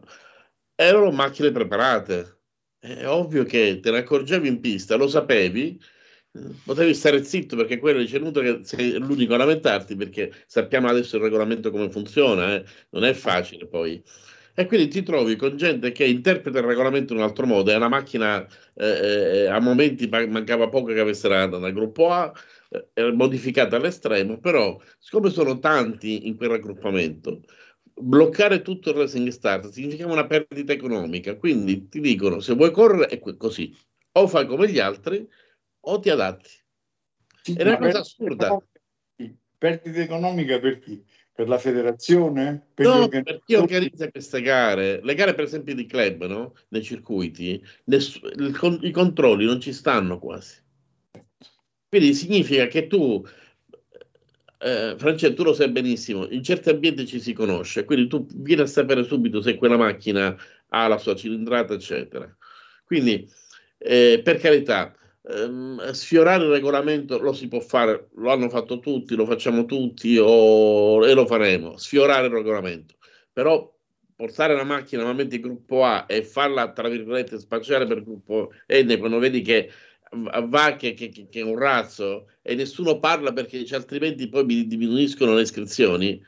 erano 0.76 1.12
macchine 1.12 1.52
preparate. 1.52 2.40
È 2.80 3.08
ovvio 3.08 3.44
che 3.44 3.80
te 3.82 3.92
ne 3.92 4.00
accorgevi 4.00 4.48
in 4.48 4.60
pista, 4.60 4.96
lo 4.96 5.08
sapevi, 5.08 5.80
potevi 6.66 6.94
stare 6.94 7.24
zitto 7.24 7.56
perché 7.56 7.78
quello 7.78 8.00
dice 8.00 8.20
che 8.20 8.62
sei 8.64 8.98
l'unico 8.98 9.34
a 9.34 9.38
lamentarti 9.38 9.96
perché 9.96 10.32
sappiamo 10.48 10.88
adesso 10.88 11.18
il 11.18 11.24
regolamento 11.24 11.72
come 11.72 11.90
funziona, 11.92 12.56
eh? 12.56 12.66
non 12.92 13.04
è 13.04 13.14
facile 13.14 13.68
poi. 13.68 14.04
E 14.54 14.66
quindi 14.66 14.88
ti 14.90 15.04
trovi 15.04 15.36
con 15.36 15.56
gente 15.58 15.92
che 15.92 16.06
interpreta 16.06 16.60
il 16.60 16.66
regolamento 16.66 17.14
in 17.14 17.20
un 17.20 17.26
altro 17.26 17.46
modo. 17.46 17.72
È 17.72 17.76
una 17.76 17.88
macchina, 17.88 18.46
eh, 18.74 18.86
eh 18.86 19.48
a 19.48 19.60
momenti 19.60 20.08
mancava 20.08 20.68
poco 20.70 20.94
che 20.94 21.00
avesse 21.00 21.28
la, 21.28 21.46
la 21.46 21.72
gruppo 21.72 22.12
A, 22.12 22.32
eh, 22.94 23.12
modificata 23.12 23.76
all'estremo, 23.76 24.40
però 24.40 24.80
siccome 24.98 25.30
sono 25.30 25.60
tanti 25.60 26.28
in 26.28 26.36
quel 26.38 26.50
raggruppamento, 26.50 27.42
bloccare 27.94 28.62
tutto 28.62 28.92
il 28.92 28.98
racing 28.98 29.28
start 29.30 29.70
significa 29.70 30.08
una 30.08 30.26
perdita 30.26 30.72
economica, 30.72 31.36
quindi 31.36 31.88
ti 31.90 32.00
dicono 32.00 32.40
se 32.40 32.54
vuoi 32.54 32.72
correre 32.72 33.08
è 33.08 33.38
così, 33.38 33.76
o 34.14 34.28
fai 34.28 34.46
come 34.46 34.70
gli 34.70 34.80
altri 34.80 35.28
o 35.82 36.00
ti 36.00 36.10
adatti. 36.10 36.50
Sì, 37.42 37.54
è 37.54 37.64
una 37.64 37.78
cosa 37.78 38.00
assurda. 38.00 38.58
Perdita 39.58 40.00
economica 40.00 40.60
per 40.60 40.80
chi? 40.80 41.04
Per 41.42 41.50
la 41.50 41.58
federazione? 41.58 42.68
Per 42.72 42.86
no, 42.86 43.08
per 43.08 43.42
chi 43.44 43.56
organizza 43.56 44.12
queste 44.12 44.44
gare. 44.44 45.02
Le 45.02 45.16
gare 45.16 45.34
per 45.34 45.46
esempio 45.46 45.74
di 45.74 45.88
club, 45.88 46.28
no? 46.28 46.54
nei 46.68 46.84
circuiti, 46.84 47.60
ness- 47.86 48.22
il, 48.36 48.80
i 48.84 48.92
controlli 48.92 49.46
non 49.46 49.60
ci 49.60 49.74
stanno 49.74 50.20
quasi. 50.20 50.62
Quindi 51.90 52.14
significa 52.14 52.68
che 52.68 52.86
tu, 52.86 53.26
eh, 54.60 54.94
Francesco, 55.00 55.34
tu 55.34 55.44
lo 55.46 55.54
sai 55.54 55.72
benissimo, 55.72 56.30
in 56.30 56.44
certi 56.44 56.70
ambienti 56.70 57.08
ci 57.08 57.20
si 57.20 57.34
conosce, 57.34 57.86
quindi 57.86 58.08
tu 58.08 58.24
vieni 58.36 58.62
a 58.62 58.68
sapere 58.68 59.04
subito 59.04 59.42
se 59.42 59.56
quella 59.56 59.78
macchina 59.78 60.38
ha 60.68 60.88
la 60.88 61.00
sua 61.00 61.16
cilindrata, 61.16 61.74
eccetera. 61.74 62.38
Quindi, 62.86 63.28
eh, 63.80 64.22
per 64.24 64.38
carità, 64.38 64.96
ehm, 65.24 65.92
sfiorare 65.92 66.44
il 66.44 66.50
regolamento 66.50 67.20
lo 67.20 67.34
si 67.34 67.48
può 67.48 67.60
fare, 67.60 68.10
lo 68.16 68.32
hanno 68.32 68.50
fatto 68.50 68.80
tutti, 68.80 69.16
lo 69.16 69.26
facciamo 69.26 69.66
tutti 69.66 70.18
o, 70.18 71.06
e 71.06 71.14
lo 71.14 71.26
faremo, 71.26 71.78
sfiorare 71.78 72.28
il 72.28 72.34
regolamento. 72.34 72.96
Però 73.32 73.74
portare 74.16 74.56
la 74.56 74.64
macchina 74.64 75.02
normalmente 75.02 75.36
in 75.36 75.42
gruppo 75.42 75.84
A 75.84 76.06
e 76.08 76.24
farla, 76.24 76.72
tra 76.72 76.90
virgolette, 76.90 77.40
spacciare 77.40 77.88
per 77.88 78.04
gruppo 78.04 78.52
N, 78.68 78.98
quando 79.00 79.20
vedi 79.20 79.42
che 79.42 79.72
va 80.14 80.76
che, 80.76 80.94
che, 80.94 81.10
che, 81.10 81.28
è 81.32 81.42
un 81.42 81.58
razzo 81.58 82.28
e 82.42 82.54
nessuno 82.56 83.00
parla 83.00 83.32
perché 83.32 83.66
altrimenti 83.72 84.28
poi 84.28 84.44
mi 84.44 84.68
diminuiscono 84.68 85.34
le 85.34 85.42
iscrizioni, 85.42 86.22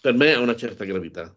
per 0.00 0.14
me 0.14 0.32
ha 0.32 0.40
una 0.40 0.56
certa 0.56 0.84
gravità. 0.84 1.34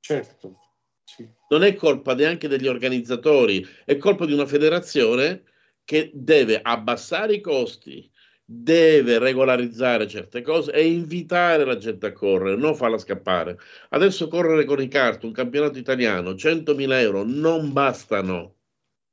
Certo. 0.00 0.58
Sì. 1.04 1.28
Non 1.48 1.64
è 1.64 1.74
colpa 1.74 2.14
neanche 2.14 2.48
degli 2.48 2.66
organizzatori, 2.66 3.66
è 3.84 3.96
colpa 3.96 4.26
di 4.26 4.32
una 4.32 4.46
federazione 4.46 5.42
che 5.84 6.10
deve 6.14 6.60
abbassare 6.62 7.34
i 7.34 7.40
costi, 7.40 8.10
deve 8.44 9.18
regolarizzare 9.18 10.06
certe 10.06 10.42
cose 10.42 10.72
e 10.72 10.86
invitare 10.86 11.64
la 11.64 11.76
gente 11.76 12.06
a 12.06 12.12
correre, 12.12 12.56
non 12.56 12.74
farla 12.74 12.98
scappare. 12.98 13.58
Adesso 13.90 14.28
correre 14.28 14.64
con 14.64 14.80
i 14.80 14.88
kart, 14.88 15.24
un 15.24 15.32
campionato 15.32 15.78
italiano, 15.78 16.32
100.000 16.32 16.92
euro 17.00 17.24
non 17.24 17.72
bastano 17.72 18.56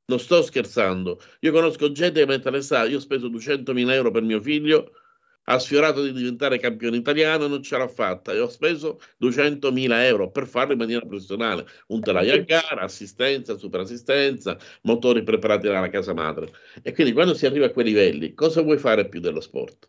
non 0.04 0.18
sto 0.18 0.42
scherzando. 0.42 1.20
Io 1.40 1.52
conosco 1.52 1.90
gente 1.92 2.20
che 2.20 2.26
mette 2.26 2.50
le 2.50 2.60
sa, 2.60 2.84
io 2.84 2.98
ho 2.98 3.00
speso 3.00 3.28
200.000 3.28 3.92
euro 3.92 4.10
per 4.10 4.22
mio 4.22 4.40
figlio 4.40 4.92
ha 5.44 5.58
sfiorato 5.58 6.02
di 6.02 6.12
diventare 6.12 6.58
campione 6.58 6.96
italiano, 6.96 7.46
non 7.46 7.62
ce 7.62 7.76
l'ha 7.76 7.88
fatta 7.88 8.32
e 8.32 8.40
ho 8.40 8.48
speso 8.48 9.00
200.000 9.20 10.04
euro 10.04 10.30
per 10.30 10.46
farlo 10.46 10.72
in 10.72 10.78
maniera 10.78 11.04
professionale, 11.04 11.66
un 11.88 12.00
telaio 12.00 12.34
a 12.34 12.38
gara, 12.38 12.82
assistenza, 12.82 13.56
superassistenza, 13.56 14.56
motori 14.82 15.22
preparati 15.22 15.66
dalla 15.66 15.88
casa 15.88 16.14
madre. 16.14 16.50
E 16.82 16.92
quindi 16.92 17.12
quando 17.12 17.34
si 17.34 17.46
arriva 17.46 17.66
a 17.66 17.70
quei 17.70 17.86
livelli, 17.86 18.34
cosa 18.34 18.62
vuoi 18.62 18.78
fare 18.78 19.08
più 19.08 19.20
dello 19.20 19.40
sport? 19.40 19.88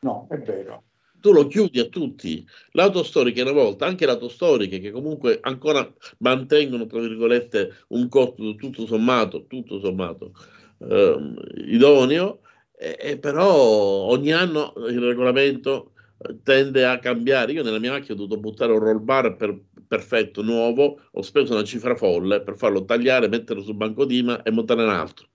No, 0.00 0.26
è 0.30 0.38
vero. 0.38 0.84
Tu 1.20 1.32
lo 1.32 1.46
chiudi 1.46 1.80
a 1.80 1.86
tutti. 1.86 2.46
L'autostorica 2.72 3.40
una 3.40 3.52
volta, 3.52 3.86
anche 3.86 4.04
le 4.04 4.12
autostoriche 4.12 4.78
che 4.78 4.90
comunque 4.90 5.38
ancora 5.40 5.90
mantengono, 6.18 6.84
tra 6.84 7.00
virgolette, 7.00 7.84
un 7.88 8.08
costo 8.08 8.54
tutto 8.56 8.84
sommato, 8.84 9.46
tutto 9.46 9.78
sommato 9.80 10.32
eh, 10.78 11.34
idoneo, 11.66 12.40
eh, 12.76 13.18
però 13.18 13.52
ogni 13.52 14.32
anno 14.32 14.72
il 14.88 15.00
regolamento 15.00 15.92
eh, 16.18 16.38
tende 16.42 16.84
a 16.84 16.98
cambiare. 16.98 17.52
Io 17.52 17.62
nella 17.62 17.78
mia 17.78 17.92
macchina 17.92 18.14
ho 18.14 18.26
dovuto 18.26 18.40
buttare 18.40 18.72
un 18.72 18.78
roll 18.78 19.02
bar 19.02 19.36
per, 19.36 19.58
perfetto, 19.86 20.42
nuovo, 20.42 21.00
ho 21.10 21.22
speso 21.22 21.52
una 21.52 21.64
cifra 21.64 21.94
folle 21.94 22.42
per 22.42 22.56
farlo 22.56 22.84
tagliare, 22.84 23.28
metterlo 23.28 23.62
sul 23.62 23.76
banco 23.76 24.04
d'ima 24.04 24.42
e 24.42 24.50
montare 24.50 24.82
un 24.82 24.90
altro. 24.90 25.28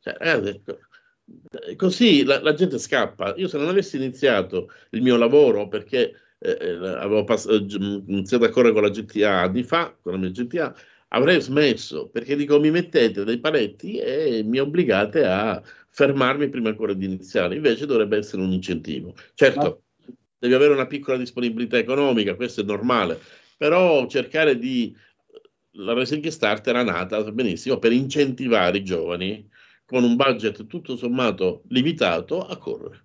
Cioè, 0.00 0.16
ragazzi, 0.18 0.62
così 1.76 2.24
la, 2.24 2.40
la, 2.40 2.54
gente 2.54 2.78
scappa. 2.78 3.34
Io 3.36 3.48
se 3.48 3.58
non 3.58 3.68
avessi 3.68 3.96
iniziato 3.96 4.70
il 4.90 5.02
mio 5.02 5.16
lavoro 5.16 5.68
perché 5.68 6.12
eh, 6.38 6.56
eh 6.60 6.72
avevo 6.74 7.24
pass- 7.24 7.46
eh, 7.48 7.66
iniziato 8.06 8.44
a 8.44 8.50
correre 8.50 8.72
con 8.72 8.82
la 8.82 8.90
GTA 8.90 9.40
anni 9.42 9.62
fa, 9.62 9.94
con 10.00 10.12
la 10.12 10.18
mia 10.18 10.30
GTA, 10.30 10.74
avrei 11.08 11.40
smesso 11.40 12.08
perché 12.08 12.36
dico 12.36 12.60
mi 12.60 12.70
mettete 12.70 13.24
dei 13.24 13.38
paletti 13.38 13.98
e 13.98 14.42
mi 14.44 14.58
obbligate 14.58 15.24
a 15.24 15.62
fermarmi 15.98 16.48
prima 16.48 16.68
ancora 16.68 16.92
di 16.92 17.06
iniziare. 17.06 17.56
Invece 17.56 17.84
dovrebbe 17.84 18.18
essere 18.18 18.40
un 18.40 18.52
incentivo. 18.52 19.14
Certo, 19.34 19.82
Ma... 20.06 20.14
devi 20.38 20.54
avere 20.54 20.72
una 20.72 20.86
piccola 20.86 21.16
disponibilità 21.16 21.76
economica, 21.76 22.36
questo 22.36 22.60
è 22.60 22.64
normale, 22.64 23.18
però 23.56 24.06
cercare 24.06 24.56
di... 24.56 24.96
La 25.72 25.94
Racing 25.94 26.26
Start 26.26 26.66
era 26.66 26.82
nata 26.82 27.22
benissimo 27.30 27.78
per 27.78 27.92
incentivare 27.92 28.78
i 28.78 28.84
giovani 28.84 29.48
con 29.84 30.02
un 30.02 30.16
budget 30.16 30.66
tutto 30.66 30.96
sommato 30.96 31.62
limitato 31.68 32.44
a 32.44 32.56
correre. 32.56 33.04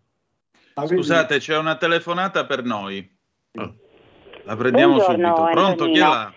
Scusate, 0.73 1.38
c'è 1.38 1.58
una 1.58 1.77
telefonata 1.77 2.45
per 2.45 2.63
noi. 2.63 3.08
Ah. 3.53 3.71
La 4.43 4.56
prendiamo 4.56 4.95
Buongiorno, 4.95 5.36
subito. 5.36 5.51
Pronto? 5.51 5.86
Chi 5.86 5.97
è 5.97 5.99
là? 5.99 6.34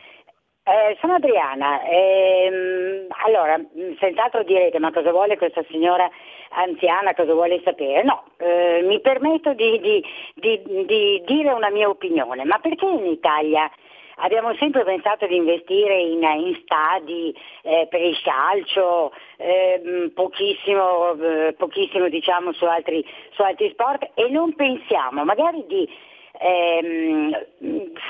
Eh, 0.62 0.96
sono 1.00 1.14
Adriana. 1.14 1.80
Ehm, 1.88 3.06
allora, 3.24 3.58
senz'altro 3.98 4.42
direte, 4.42 4.78
ma 4.78 4.92
cosa 4.92 5.10
vuole 5.10 5.38
questa 5.38 5.64
signora 5.70 6.10
anziana, 6.50 7.14
cosa 7.14 7.32
vuole 7.32 7.60
sapere? 7.64 8.02
No, 8.02 8.24
eh, 8.38 8.82
mi 8.84 9.00
permetto 9.00 9.54
di, 9.54 9.80
di, 9.80 10.04
di, 10.34 10.84
di, 10.84 11.22
dire 11.24 11.52
una 11.52 11.70
mia 11.70 11.88
opinione, 11.88 12.44
ma 12.44 12.58
perché 12.58 12.86
in 12.86 13.06
Italia 13.06 13.70
abbiamo 14.16 14.54
sempre 14.54 14.84
pensato 14.84 15.26
di 15.26 15.36
investire 15.36 15.98
in, 15.98 16.22
in 16.22 16.58
stadi 16.62 17.34
eh, 17.62 17.86
per 17.90 18.00
il 18.00 18.18
calcio, 18.22 19.12
ehm, 19.36 20.12
pochissimo, 20.14 21.12
eh, 21.20 21.54
pochissimo 21.56 22.08
diciamo, 22.08 22.52
su, 22.52 22.64
altri, 22.64 23.04
su 23.32 23.42
altri 23.42 23.70
sport 23.70 24.10
e 24.14 24.28
non 24.28 24.54
pensiamo 24.54 25.24
magari 25.24 25.64
di 25.66 25.88
ehm, 26.38 27.36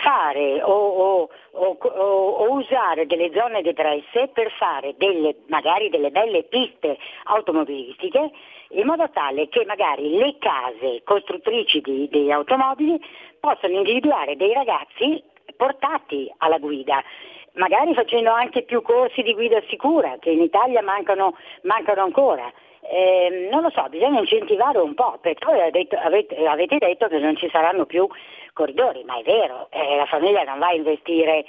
fare 0.02 0.62
o, 0.62 0.72
o, 0.72 1.28
o, 1.52 1.76
o, 1.80 2.52
usare 2.52 3.06
delle 3.06 3.30
zone 3.32 3.62
depresse 3.62 4.28
per 4.32 4.50
fare 4.52 4.94
delle, 4.96 5.36
magari 5.46 5.88
delle 5.88 6.10
belle 6.10 6.44
piste 6.44 6.98
automobilistiche 7.24 8.30
in 8.70 8.86
modo 8.86 9.08
tale 9.10 9.48
che 9.48 9.64
magari 9.64 10.16
le 10.16 10.36
case 10.38 11.02
costruttrici 11.04 11.80
di, 11.80 12.08
di 12.10 12.32
automobili 12.32 13.00
possano 13.38 13.74
individuare 13.74 14.36
dei 14.36 14.52
ragazzi 14.52 15.22
portati 15.56 16.32
alla 16.38 16.58
guida 16.58 17.02
magari 17.56 17.94
facendo 17.94 18.30
anche 18.30 18.62
più 18.62 18.82
corsi 18.82 19.22
di 19.22 19.34
guida 19.34 19.60
sicura 19.68 20.16
che 20.18 20.30
in 20.30 20.40
Italia 20.42 20.82
mancano, 20.82 21.36
mancano 21.62 22.02
ancora. 22.02 22.52
Eh, 22.88 23.48
non 23.50 23.62
lo 23.62 23.70
so, 23.70 23.84
bisogna 23.88 24.20
incentivare 24.20 24.78
un 24.78 24.94
po', 24.94 25.18
perché 25.20 25.44
voi 25.44 25.60
avete, 25.60 26.78
detto 26.78 27.08
che 27.08 27.18
non 27.18 27.36
ci 27.36 27.48
saranno 27.50 27.84
più 27.84 28.06
corridori, 28.52 29.02
ma 29.04 29.18
è 29.18 29.22
vero, 29.22 29.68
eh, 29.70 29.96
la 29.96 30.06
famiglia 30.06 30.44
non 30.44 30.58
va 30.58 30.68
a 30.68 30.74
investire 30.74 31.44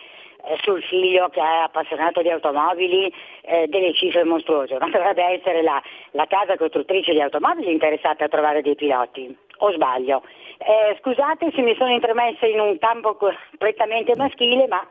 eh, 0.45 0.57
sul 0.61 0.81
figlio 0.83 1.29
che 1.29 1.39
è 1.39 1.61
appassionato 1.63 2.21
di 2.21 2.29
automobili 2.29 3.13
eh, 3.41 3.67
delle 3.67 3.93
cifre 3.93 4.23
mostruose, 4.23 4.77
ma 4.79 4.89
dovrebbe 4.89 5.23
essere 5.23 5.61
la, 5.61 5.81
la, 6.11 6.25
casa 6.25 6.57
costruttrice 6.57 7.13
di 7.13 7.21
automobili 7.21 7.71
interessata 7.71 8.25
a 8.25 8.29
trovare 8.29 8.61
dei 8.61 8.75
piloti, 8.75 9.35
o 9.59 9.71
sbaglio? 9.71 10.23
Eh, 10.57 10.97
scusate 10.99 11.51
se 11.53 11.61
mi 11.61 11.75
sono 11.75 11.91
intromessa 11.91 12.47
in 12.47 12.59
un 12.59 12.77
campo 12.79 13.15
prettamente 13.57 14.15
maschile, 14.15 14.67
ma 14.67 14.85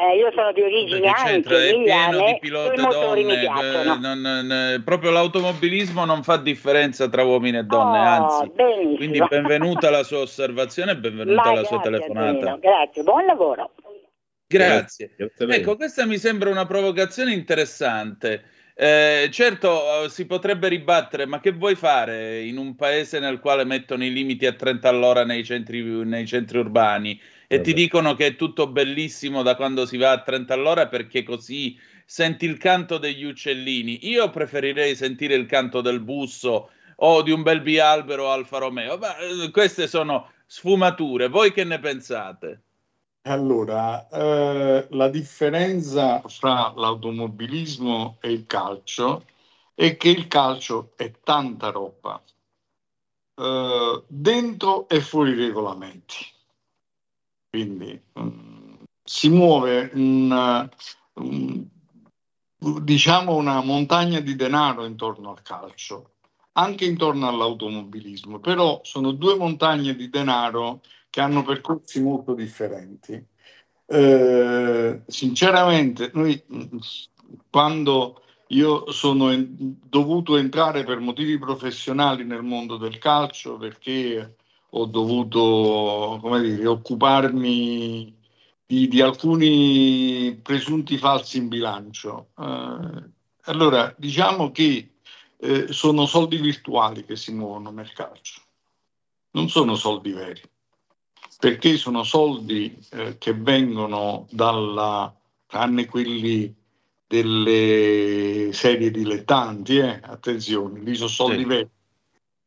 eh, 0.00 0.16
io 0.16 0.32
sono 0.34 0.52
di 0.52 0.62
origine 0.62 1.08
anche 1.08 1.68
emiliane 1.68 2.40
e 2.40 2.46
i 2.46 2.50
motori 2.50 3.22
donne, 3.22 3.24
mi 3.24 3.38
piacciono. 3.38 3.96
Non, 3.96 4.20
non, 4.20 4.82
proprio 4.84 5.10
l'automobilismo 5.10 6.04
non 6.04 6.22
fa 6.22 6.38
differenza 6.38 7.08
tra 7.08 7.22
uomini 7.22 7.58
e 7.58 7.64
donne, 7.64 7.98
oh, 7.98 8.02
anzi. 8.02 8.50
Benissimo. 8.54 8.96
Quindi 8.96 9.22
benvenuta 9.28 9.88
alla 9.88 10.02
sua 10.02 10.20
osservazione 10.20 10.92
e 10.92 10.96
benvenuta 10.96 11.42
alla 11.42 11.64
sua 11.64 11.80
telefonata. 11.80 12.28
Antonino, 12.28 12.58
grazie, 12.58 13.02
buon 13.02 13.26
lavoro. 13.26 13.72
Grazie. 14.46 15.12
grazie. 15.16 15.56
Ecco, 15.56 15.76
questa 15.76 16.06
mi 16.06 16.16
sembra 16.16 16.50
una 16.50 16.66
provocazione 16.66 17.32
interessante. 17.32 18.42
Eh, 18.74 19.28
certo, 19.30 20.08
si 20.08 20.24
potrebbe 20.24 20.68
ribattere, 20.68 21.26
ma 21.26 21.38
che 21.38 21.52
vuoi 21.52 21.74
fare 21.74 22.40
in 22.40 22.56
un 22.56 22.74
paese 22.76 23.18
nel 23.20 23.38
quale 23.38 23.64
mettono 23.64 24.04
i 24.04 24.10
limiti 24.10 24.46
a 24.46 24.54
30 24.54 24.88
all'ora 24.88 25.24
nei 25.24 25.44
centri, 25.44 25.82
nei 25.82 26.26
centri 26.26 26.58
urbani? 26.58 27.20
E 27.52 27.60
ti 27.62 27.72
dicono 27.72 28.14
che 28.14 28.26
è 28.26 28.36
tutto 28.36 28.68
bellissimo 28.68 29.42
da 29.42 29.56
quando 29.56 29.84
si 29.84 29.96
va 29.96 30.12
a 30.12 30.22
30 30.22 30.54
all'ora 30.54 30.86
perché 30.86 31.24
così 31.24 31.76
senti 32.06 32.44
il 32.44 32.58
canto 32.58 32.96
degli 32.96 33.24
uccellini. 33.24 34.06
Io 34.08 34.30
preferirei 34.30 34.94
sentire 34.94 35.34
il 35.34 35.46
canto 35.46 35.80
del 35.80 35.98
busso 35.98 36.70
o 36.94 37.22
di 37.22 37.32
un 37.32 37.42
bel 37.42 37.60
bialbero 37.60 38.30
Alfa 38.30 38.58
Romeo, 38.58 38.98
ma 38.98 39.16
eh, 39.16 39.50
queste 39.50 39.88
sono 39.88 40.30
sfumature. 40.46 41.26
Voi 41.26 41.52
che 41.52 41.64
ne 41.64 41.80
pensate? 41.80 42.62
Allora, 43.22 44.06
eh, 44.08 44.86
la 44.88 45.08
differenza 45.08 46.22
fra 46.28 46.72
l'automobilismo 46.76 48.18
e 48.20 48.30
il 48.30 48.46
calcio 48.46 49.24
è 49.74 49.96
che 49.96 50.08
il 50.10 50.28
calcio 50.28 50.92
è 50.94 51.10
tanta 51.24 51.70
roba, 51.70 52.22
eh, 53.34 54.04
dentro 54.06 54.88
e 54.88 55.00
fuori 55.00 55.34
regolamenti. 55.34 56.38
Quindi 57.50 58.00
um, 58.12 58.78
si 59.02 59.28
muove 59.28 59.90
una, 59.94 60.68
um, 61.14 61.68
diciamo 62.80 63.34
una 63.34 63.60
montagna 63.60 64.20
di 64.20 64.36
denaro 64.36 64.84
intorno 64.84 65.30
al 65.30 65.42
calcio, 65.42 66.12
anche 66.52 66.84
intorno 66.84 67.26
all'automobilismo, 67.28 68.38
però 68.38 68.80
sono 68.84 69.10
due 69.10 69.34
montagne 69.34 69.96
di 69.96 70.08
denaro 70.08 70.80
che 71.10 71.20
hanno 71.20 71.42
percorsi 71.42 72.00
molto 72.00 72.34
differenti. 72.34 73.26
Eh, 73.86 75.02
sinceramente, 75.08 76.12
noi 76.14 76.40
quando 77.50 78.22
io 78.48 78.90
sono 78.92 79.32
dovuto 79.36 80.36
entrare 80.36 80.84
per 80.84 81.00
motivi 81.00 81.36
professionali 81.38 82.24
nel 82.24 82.42
mondo 82.42 82.76
del 82.76 82.98
calcio 82.98 83.56
perché 83.56 84.36
ho 84.70 84.84
dovuto 84.86 86.18
come 86.20 86.40
dire, 86.42 86.66
occuparmi 86.66 88.16
di, 88.66 88.88
di, 88.88 89.00
alcuni 89.00 90.38
presunti 90.42 90.96
falsi 90.96 91.38
in 91.38 91.48
bilancio. 91.48 92.28
Eh, 92.38 93.10
allora, 93.44 93.92
diciamo 93.96 94.52
che 94.52 94.94
eh, 95.38 95.72
sono 95.72 96.06
soldi 96.06 96.36
virtuali 96.36 97.04
che 97.04 97.16
si 97.16 97.32
muovono 97.32 97.70
nel 97.70 97.92
calcio, 97.92 98.40
non 99.32 99.48
sono 99.48 99.74
soldi 99.74 100.12
veri, 100.12 100.42
perché 101.38 101.76
sono 101.76 102.04
soldi 102.04 102.78
eh, 102.90 103.18
che 103.18 103.34
vengono 103.34 104.26
dalla, 104.30 105.12
tranne 105.46 105.86
quelli 105.86 106.54
delle 107.06 108.52
serie 108.52 108.92
dilettanti, 108.92 109.78
eh, 109.78 109.98
attenzione, 110.00 110.78
lì 110.80 110.94
sono 110.94 111.08
soldi 111.08 111.38
sì. 111.38 111.44
veri. 111.44 111.68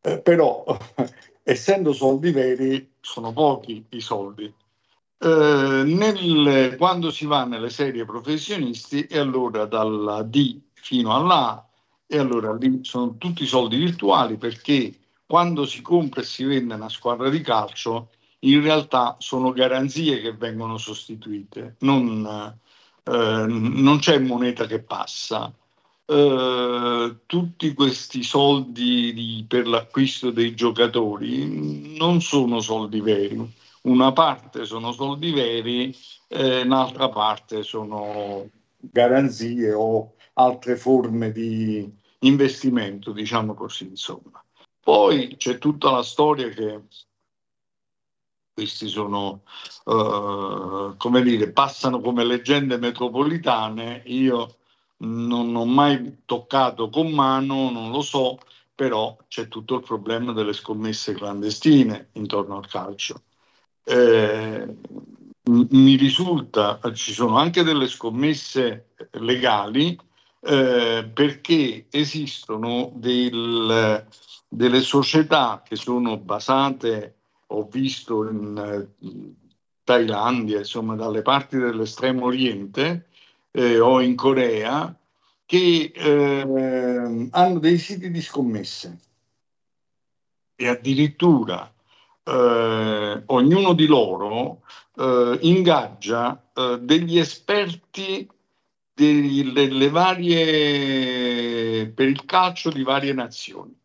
Eh, 0.06 0.20
però 0.22 0.64
essendo 1.44 1.94
soldi 1.94 2.32
veri, 2.32 2.94
sono 3.02 3.34
pochi 3.34 3.86
i 3.90 4.02
soldi. 4.02 4.52
Eh, 5.18 5.84
nel, 5.86 6.76
quando 6.78 7.12
si 7.12 7.26
va 7.26 7.46
nelle 7.46 7.70
serie 7.70 8.06
professionisti, 8.06 9.06
e 9.06 9.20
allora 9.20 9.66
dalla 9.66 10.24
D 10.24 10.60
fino 10.74 11.14
alla 11.14 11.50
A, 11.50 11.68
e 12.08 12.18
allora 12.18 12.54
lì 12.56 12.80
sono 12.84 13.18
tutti 13.18 13.46
soldi 13.46 13.78
virtuali 13.78 14.38
perché 14.38 14.94
quando 15.26 15.66
si 15.66 15.82
compra 15.82 16.22
e 16.22 16.26
si 16.26 16.44
vende 16.44 16.76
una 16.76 16.90
squadra 16.90 17.30
di 17.30 17.42
calcio, 17.42 18.10
in 18.40 18.62
realtà 18.62 19.16
sono 19.20 19.52
garanzie 19.52 20.22
che 20.22 20.34
vengono 20.34 20.78
sostituite, 20.78 21.78
non, 21.80 22.60
eh, 23.04 23.46
non 23.48 23.98
c'è 24.00 24.20
moneta 24.20 24.66
che 24.66 24.82
passa. 24.82 25.52
Eh, 26.06 27.16
tutti 27.26 27.74
questi 27.74 28.24
soldi 28.24 29.14
di, 29.14 29.46
per 29.48 29.68
l'acquisto 29.68 30.32
dei 30.32 30.54
giocatori 30.54 31.96
non 31.98 32.22
sono 32.22 32.60
soldi 32.60 33.02
veri. 33.02 33.62
Una 33.84 34.14
parte 34.14 34.66
sono 34.66 34.92
soldi 34.92 35.32
veri, 35.32 35.96
eh, 36.28 36.62
un'altra 36.62 37.10
parte 37.10 37.64
sono 37.64 38.50
garanzie 38.78 39.74
o 39.74 40.16
altre 40.34 40.78
forme 40.78 41.32
di 41.32 41.90
investimento, 42.20 43.12
diciamo 43.12 43.54
così, 43.54 43.86
insomma. 43.86 44.44
Poi 44.80 45.36
c'è 45.38 45.58
tutta 45.58 45.92
la 45.92 46.04
storia 46.04 46.50
che 46.50 46.82
questi 48.54 48.88
sono, 48.88 49.44
uh, 49.86 50.96
come 50.98 51.22
dire, 51.24 51.52
passano 51.52 52.00
come 52.02 52.24
leggende 52.24 52.78
metropolitane. 52.78 54.04
Io 54.06 54.58
non 55.04 55.56
ho 55.56 55.66
mai 55.66 56.20
toccato 56.26 56.90
con 56.90 57.10
mano, 57.12 57.70
non 57.70 57.92
lo 57.92 58.02
so, 58.02 58.40
però 58.74 59.16
c'è 59.28 59.48
tutto 59.48 59.76
il 59.76 59.84
problema 59.84 60.32
delle 60.32 60.54
scommesse 60.54 61.14
clandestine 61.14 62.10
intorno 62.14 62.58
al 62.58 62.68
calcio. 62.68 63.22
Eh, 63.84 64.78
mi 65.46 65.96
risulta, 65.96 66.80
ci 66.94 67.12
sono 67.14 67.38
anche 67.38 67.64
delle 67.64 67.88
scommesse 67.88 68.92
legali 69.12 69.98
eh, 70.40 71.10
perché 71.14 71.88
esistono 71.90 72.92
del, 72.96 74.06
delle 74.48 74.82
società 74.82 75.62
che 75.66 75.76
sono 75.76 76.18
basate, 76.18 77.18
ho 77.48 77.68
visto 77.70 78.28
in, 78.30 78.88
in 79.00 79.34
Thailandia, 79.84 80.60
insomma 80.60 80.96
dalle 80.96 81.22
parti 81.22 81.58
dell'estremo 81.58 82.26
oriente, 82.26 83.10
eh, 83.54 83.80
o 83.80 84.02
in 84.02 84.16
Corea 84.16 84.96
che 85.46 85.92
eh, 85.94 87.28
hanno 87.32 87.60
dei 87.60 87.78
siti 87.78 88.10
di 88.10 88.22
scommesse 88.22 88.98
e 90.56 90.68
addirittura 90.68 91.72
eh, 92.24 93.24
ognuno 93.26 93.74
di 93.74 93.86
loro 93.86 94.64
eh, 94.96 95.38
ingaggia 95.42 96.50
eh, 96.54 96.80
degli 96.82 97.20
esperti 97.20 98.28
delle 98.96 99.90
varie, 99.90 101.88
per 101.90 102.08
il 102.08 102.26
calcio 102.26 102.70
di 102.70 102.84
varie 102.84 103.14
nazioni. 103.14 103.76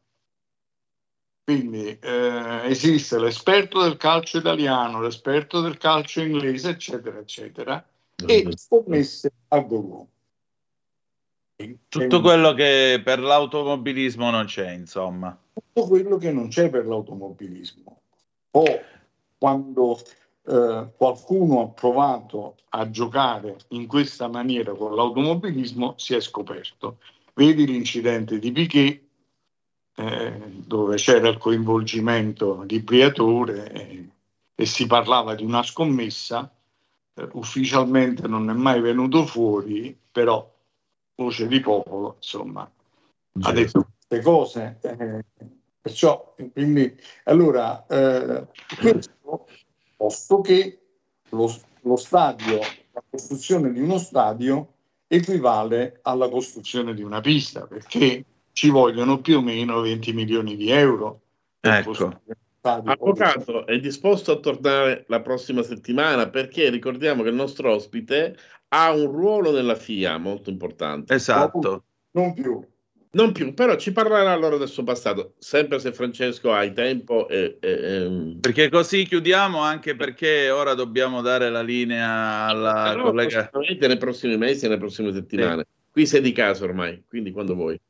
Quindi 1.44 1.98
eh, 1.98 2.60
esiste 2.64 3.18
l'esperto 3.18 3.80
del 3.82 3.96
calcio 3.96 4.36
italiano, 4.38 5.00
l'esperto 5.00 5.62
del 5.62 5.78
calcio 5.78 6.20
inglese, 6.20 6.70
eccetera, 6.70 7.18
eccetera 7.18 7.82
e 8.26 8.48
scommesse 8.56 9.30
a 9.48 9.60
go 9.60 10.08
Tutto 11.88 12.20
quello 12.20 12.52
che 12.52 13.00
per 13.04 13.20
l'automobilismo 13.20 14.30
non 14.30 14.46
c'è, 14.46 14.72
insomma. 14.72 15.36
Tutto 15.52 15.86
quello 15.86 16.16
che 16.16 16.32
non 16.32 16.48
c'è 16.48 16.68
per 16.70 16.86
l'automobilismo. 16.86 18.00
O 18.50 18.64
quando 19.38 19.98
eh, 20.46 20.88
qualcuno 20.96 21.62
ha 21.62 21.68
provato 21.68 22.56
a 22.70 22.90
giocare 22.90 23.56
in 23.68 23.86
questa 23.86 24.28
maniera 24.28 24.72
con 24.72 24.94
l'automobilismo, 24.94 25.94
si 25.96 26.14
è 26.14 26.20
scoperto. 26.20 26.98
Vedi 27.34 27.66
l'incidente 27.66 28.38
di 28.40 28.50
Piquet, 28.50 29.02
eh, 29.94 30.42
dove 30.66 30.96
c'era 30.96 31.28
il 31.28 31.38
coinvolgimento 31.38 32.64
di 32.66 32.80
Briatore 32.80 33.70
e, 33.72 34.08
e 34.54 34.66
si 34.66 34.86
parlava 34.86 35.34
di 35.36 35.44
una 35.44 35.62
scommessa 35.62 36.52
eh, 37.18 37.28
ufficialmente 37.32 38.28
non 38.28 38.48
è 38.48 38.52
mai 38.52 38.80
venuto 38.80 39.26
fuori, 39.26 39.96
però 40.12 40.48
voce 41.16 41.48
di 41.48 41.60
popolo, 41.60 42.14
insomma, 42.16 42.70
certo. 43.32 43.48
ha 43.48 43.52
detto 43.52 43.88
queste 44.06 44.24
cose. 44.24 44.78
Eh, 44.80 45.24
perciò, 45.80 46.34
quindi, 46.52 46.96
allora, 47.24 47.84
eh, 47.86 48.46
questo, 48.78 49.46
posto 49.96 50.40
che 50.40 50.78
lo, 51.30 51.52
lo 51.82 51.96
stadio, 51.96 52.58
la 52.92 53.02
costruzione 53.10 53.72
di 53.72 53.80
uno 53.80 53.98
stadio 53.98 54.74
equivale 55.08 55.98
alla 56.02 56.28
costruzione 56.28 56.94
di 56.94 57.02
una 57.02 57.20
pista, 57.20 57.66
perché 57.66 58.24
ci 58.52 58.68
vogliono 58.70 59.20
più 59.20 59.38
o 59.38 59.42
meno 59.42 59.80
20 59.80 60.12
milioni 60.12 60.56
di 60.56 60.70
euro. 60.70 61.20
Ecco. 61.60 62.20
Avvocato 62.74 63.66
è 63.66 63.78
disposto 63.78 64.32
a 64.32 64.36
tornare 64.40 65.04
la 65.08 65.20
prossima 65.20 65.62
settimana 65.62 66.28
perché 66.28 66.70
ricordiamo 66.70 67.22
che 67.22 67.28
il 67.28 67.34
nostro 67.34 67.72
ospite 67.72 68.36
ha 68.68 68.92
un 68.92 69.10
ruolo 69.10 69.50
nella 69.52 69.74
FIA 69.74 70.18
molto 70.18 70.50
importante. 70.50 71.14
Esatto. 71.14 71.84
Non 72.12 72.34
più. 72.34 72.62
Non 73.10 73.32
più, 73.32 73.54
però 73.54 73.74
ci 73.76 73.90
parlerà 73.90 74.32
allora 74.32 74.58
del 74.58 74.68
suo 74.68 74.84
passato, 74.84 75.32
sempre 75.38 75.78
se 75.78 75.92
Francesco 75.92 76.52
hai 76.52 76.74
tempo. 76.74 77.26
E, 77.28 77.56
e, 77.58 77.70
e... 77.70 78.36
Perché 78.38 78.68
così 78.68 79.06
chiudiamo, 79.06 79.60
anche 79.60 79.96
perché 79.96 80.50
ora 80.50 80.74
dobbiamo 80.74 81.22
dare 81.22 81.48
la 81.48 81.62
linea 81.62 82.44
alla 82.44 82.94
no, 82.94 83.04
collega. 83.04 83.50
Nei 83.50 83.96
prossimi 83.96 84.36
mesi 84.36 84.66
e 84.66 84.68
nelle 84.68 84.80
prossime 84.80 85.12
settimane. 85.12 85.62
Sì. 85.62 85.90
Qui 85.90 86.06
sei 86.06 86.20
di 86.20 86.32
casa 86.32 86.64
ormai, 86.64 87.02
quindi 87.08 87.30
quando 87.30 87.54
vuoi. 87.54 87.80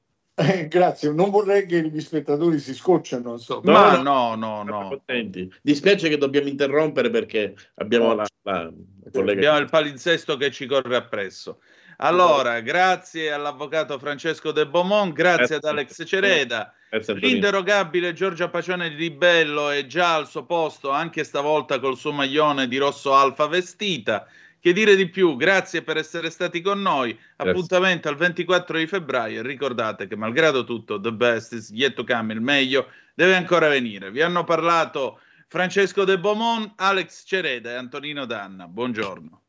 Eh, 0.40 0.68
grazie, 0.68 1.10
non 1.10 1.30
vorrei 1.30 1.66
che 1.66 1.82
gli 1.82 2.00
spettatori 2.00 2.60
si 2.60 2.72
scocciano. 2.72 3.32
Insomma. 3.32 3.72
Ma 3.72 4.00
no, 4.00 4.36
no, 4.36 4.62
no. 4.62 4.88
Contenti. 4.88 5.52
Dispiace 5.60 6.08
che 6.08 6.16
dobbiamo 6.16 6.46
interrompere 6.46 7.10
perché 7.10 7.56
abbiamo, 7.74 8.14
la, 8.14 8.24
la, 8.42 8.70
abbiamo 9.14 9.58
il 9.58 9.68
palinsesto 9.68 10.36
che 10.36 10.52
ci 10.52 10.66
corre 10.66 10.94
appresso. 10.94 11.58
Allora, 12.00 12.60
grazie 12.60 13.32
all'avvocato 13.32 13.98
Francesco 13.98 14.52
De 14.52 14.68
Beaumont, 14.68 15.12
grazie 15.12 15.56
ad 15.56 15.64
Alex 15.64 16.06
Cereda. 16.06 16.72
L'inderogabile 17.16 18.12
Giorgia 18.12 18.48
Pacione 18.48 18.90
di 18.90 18.94
Ribello 18.94 19.70
è 19.70 19.86
già 19.86 20.14
al 20.14 20.28
suo 20.28 20.44
posto, 20.44 20.90
anche 20.90 21.24
stavolta 21.24 21.80
col 21.80 21.96
suo 21.96 22.12
maglione 22.12 22.68
di 22.68 22.76
rosso 22.76 23.12
alfa 23.12 23.48
vestita. 23.48 24.28
Che 24.60 24.72
dire 24.72 24.96
di 24.96 25.08
più? 25.08 25.36
Grazie 25.36 25.82
per 25.82 25.96
essere 25.96 26.30
stati 26.30 26.60
con 26.60 26.82
noi. 26.82 27.12
Grazie. 27.12 27.52
Appuntamento 27.52 28.08
al 28.08 28.16
24 28.16 28.78
di 28.78 28.86
febbraio. 28.86 29.42
Ricordate 29.42 30.08
che, 30.08 30.16
malgrado 30.16 30.64
tutto, 30.64 31.00
the 31.00 31.12
best 31.12 31.52
is 31.52 31.70
yet 31.70 31.94
to 31.94 32.04
come, 32.04 32.32
il 32.32 32.40
meglio 32.40 32.88
deve 33.14 33.36
ancora 33.36 33.68
venire. 33.68 34.10
Vi 34.10 34.20
hanno 34.20 34.44
parlato 34.44 35.20
Francesco 35.46 36.04
De 36.04 36.18
Beaumont, 36.18 36.72
Alex 36.76 37.24
Cereda 37.24 37.70
e 37.70 37.74
Antonino 37.74 38.26
Danna. 38.26 38.66
Buongiorno. 38.66 39.42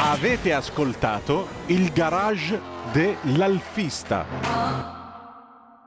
Avete 0.00 0.52
ascoltato 0.52 1.48
il 1.66 1.92
garage 1.92 2.60
dell'Alfista. 2.92 4.97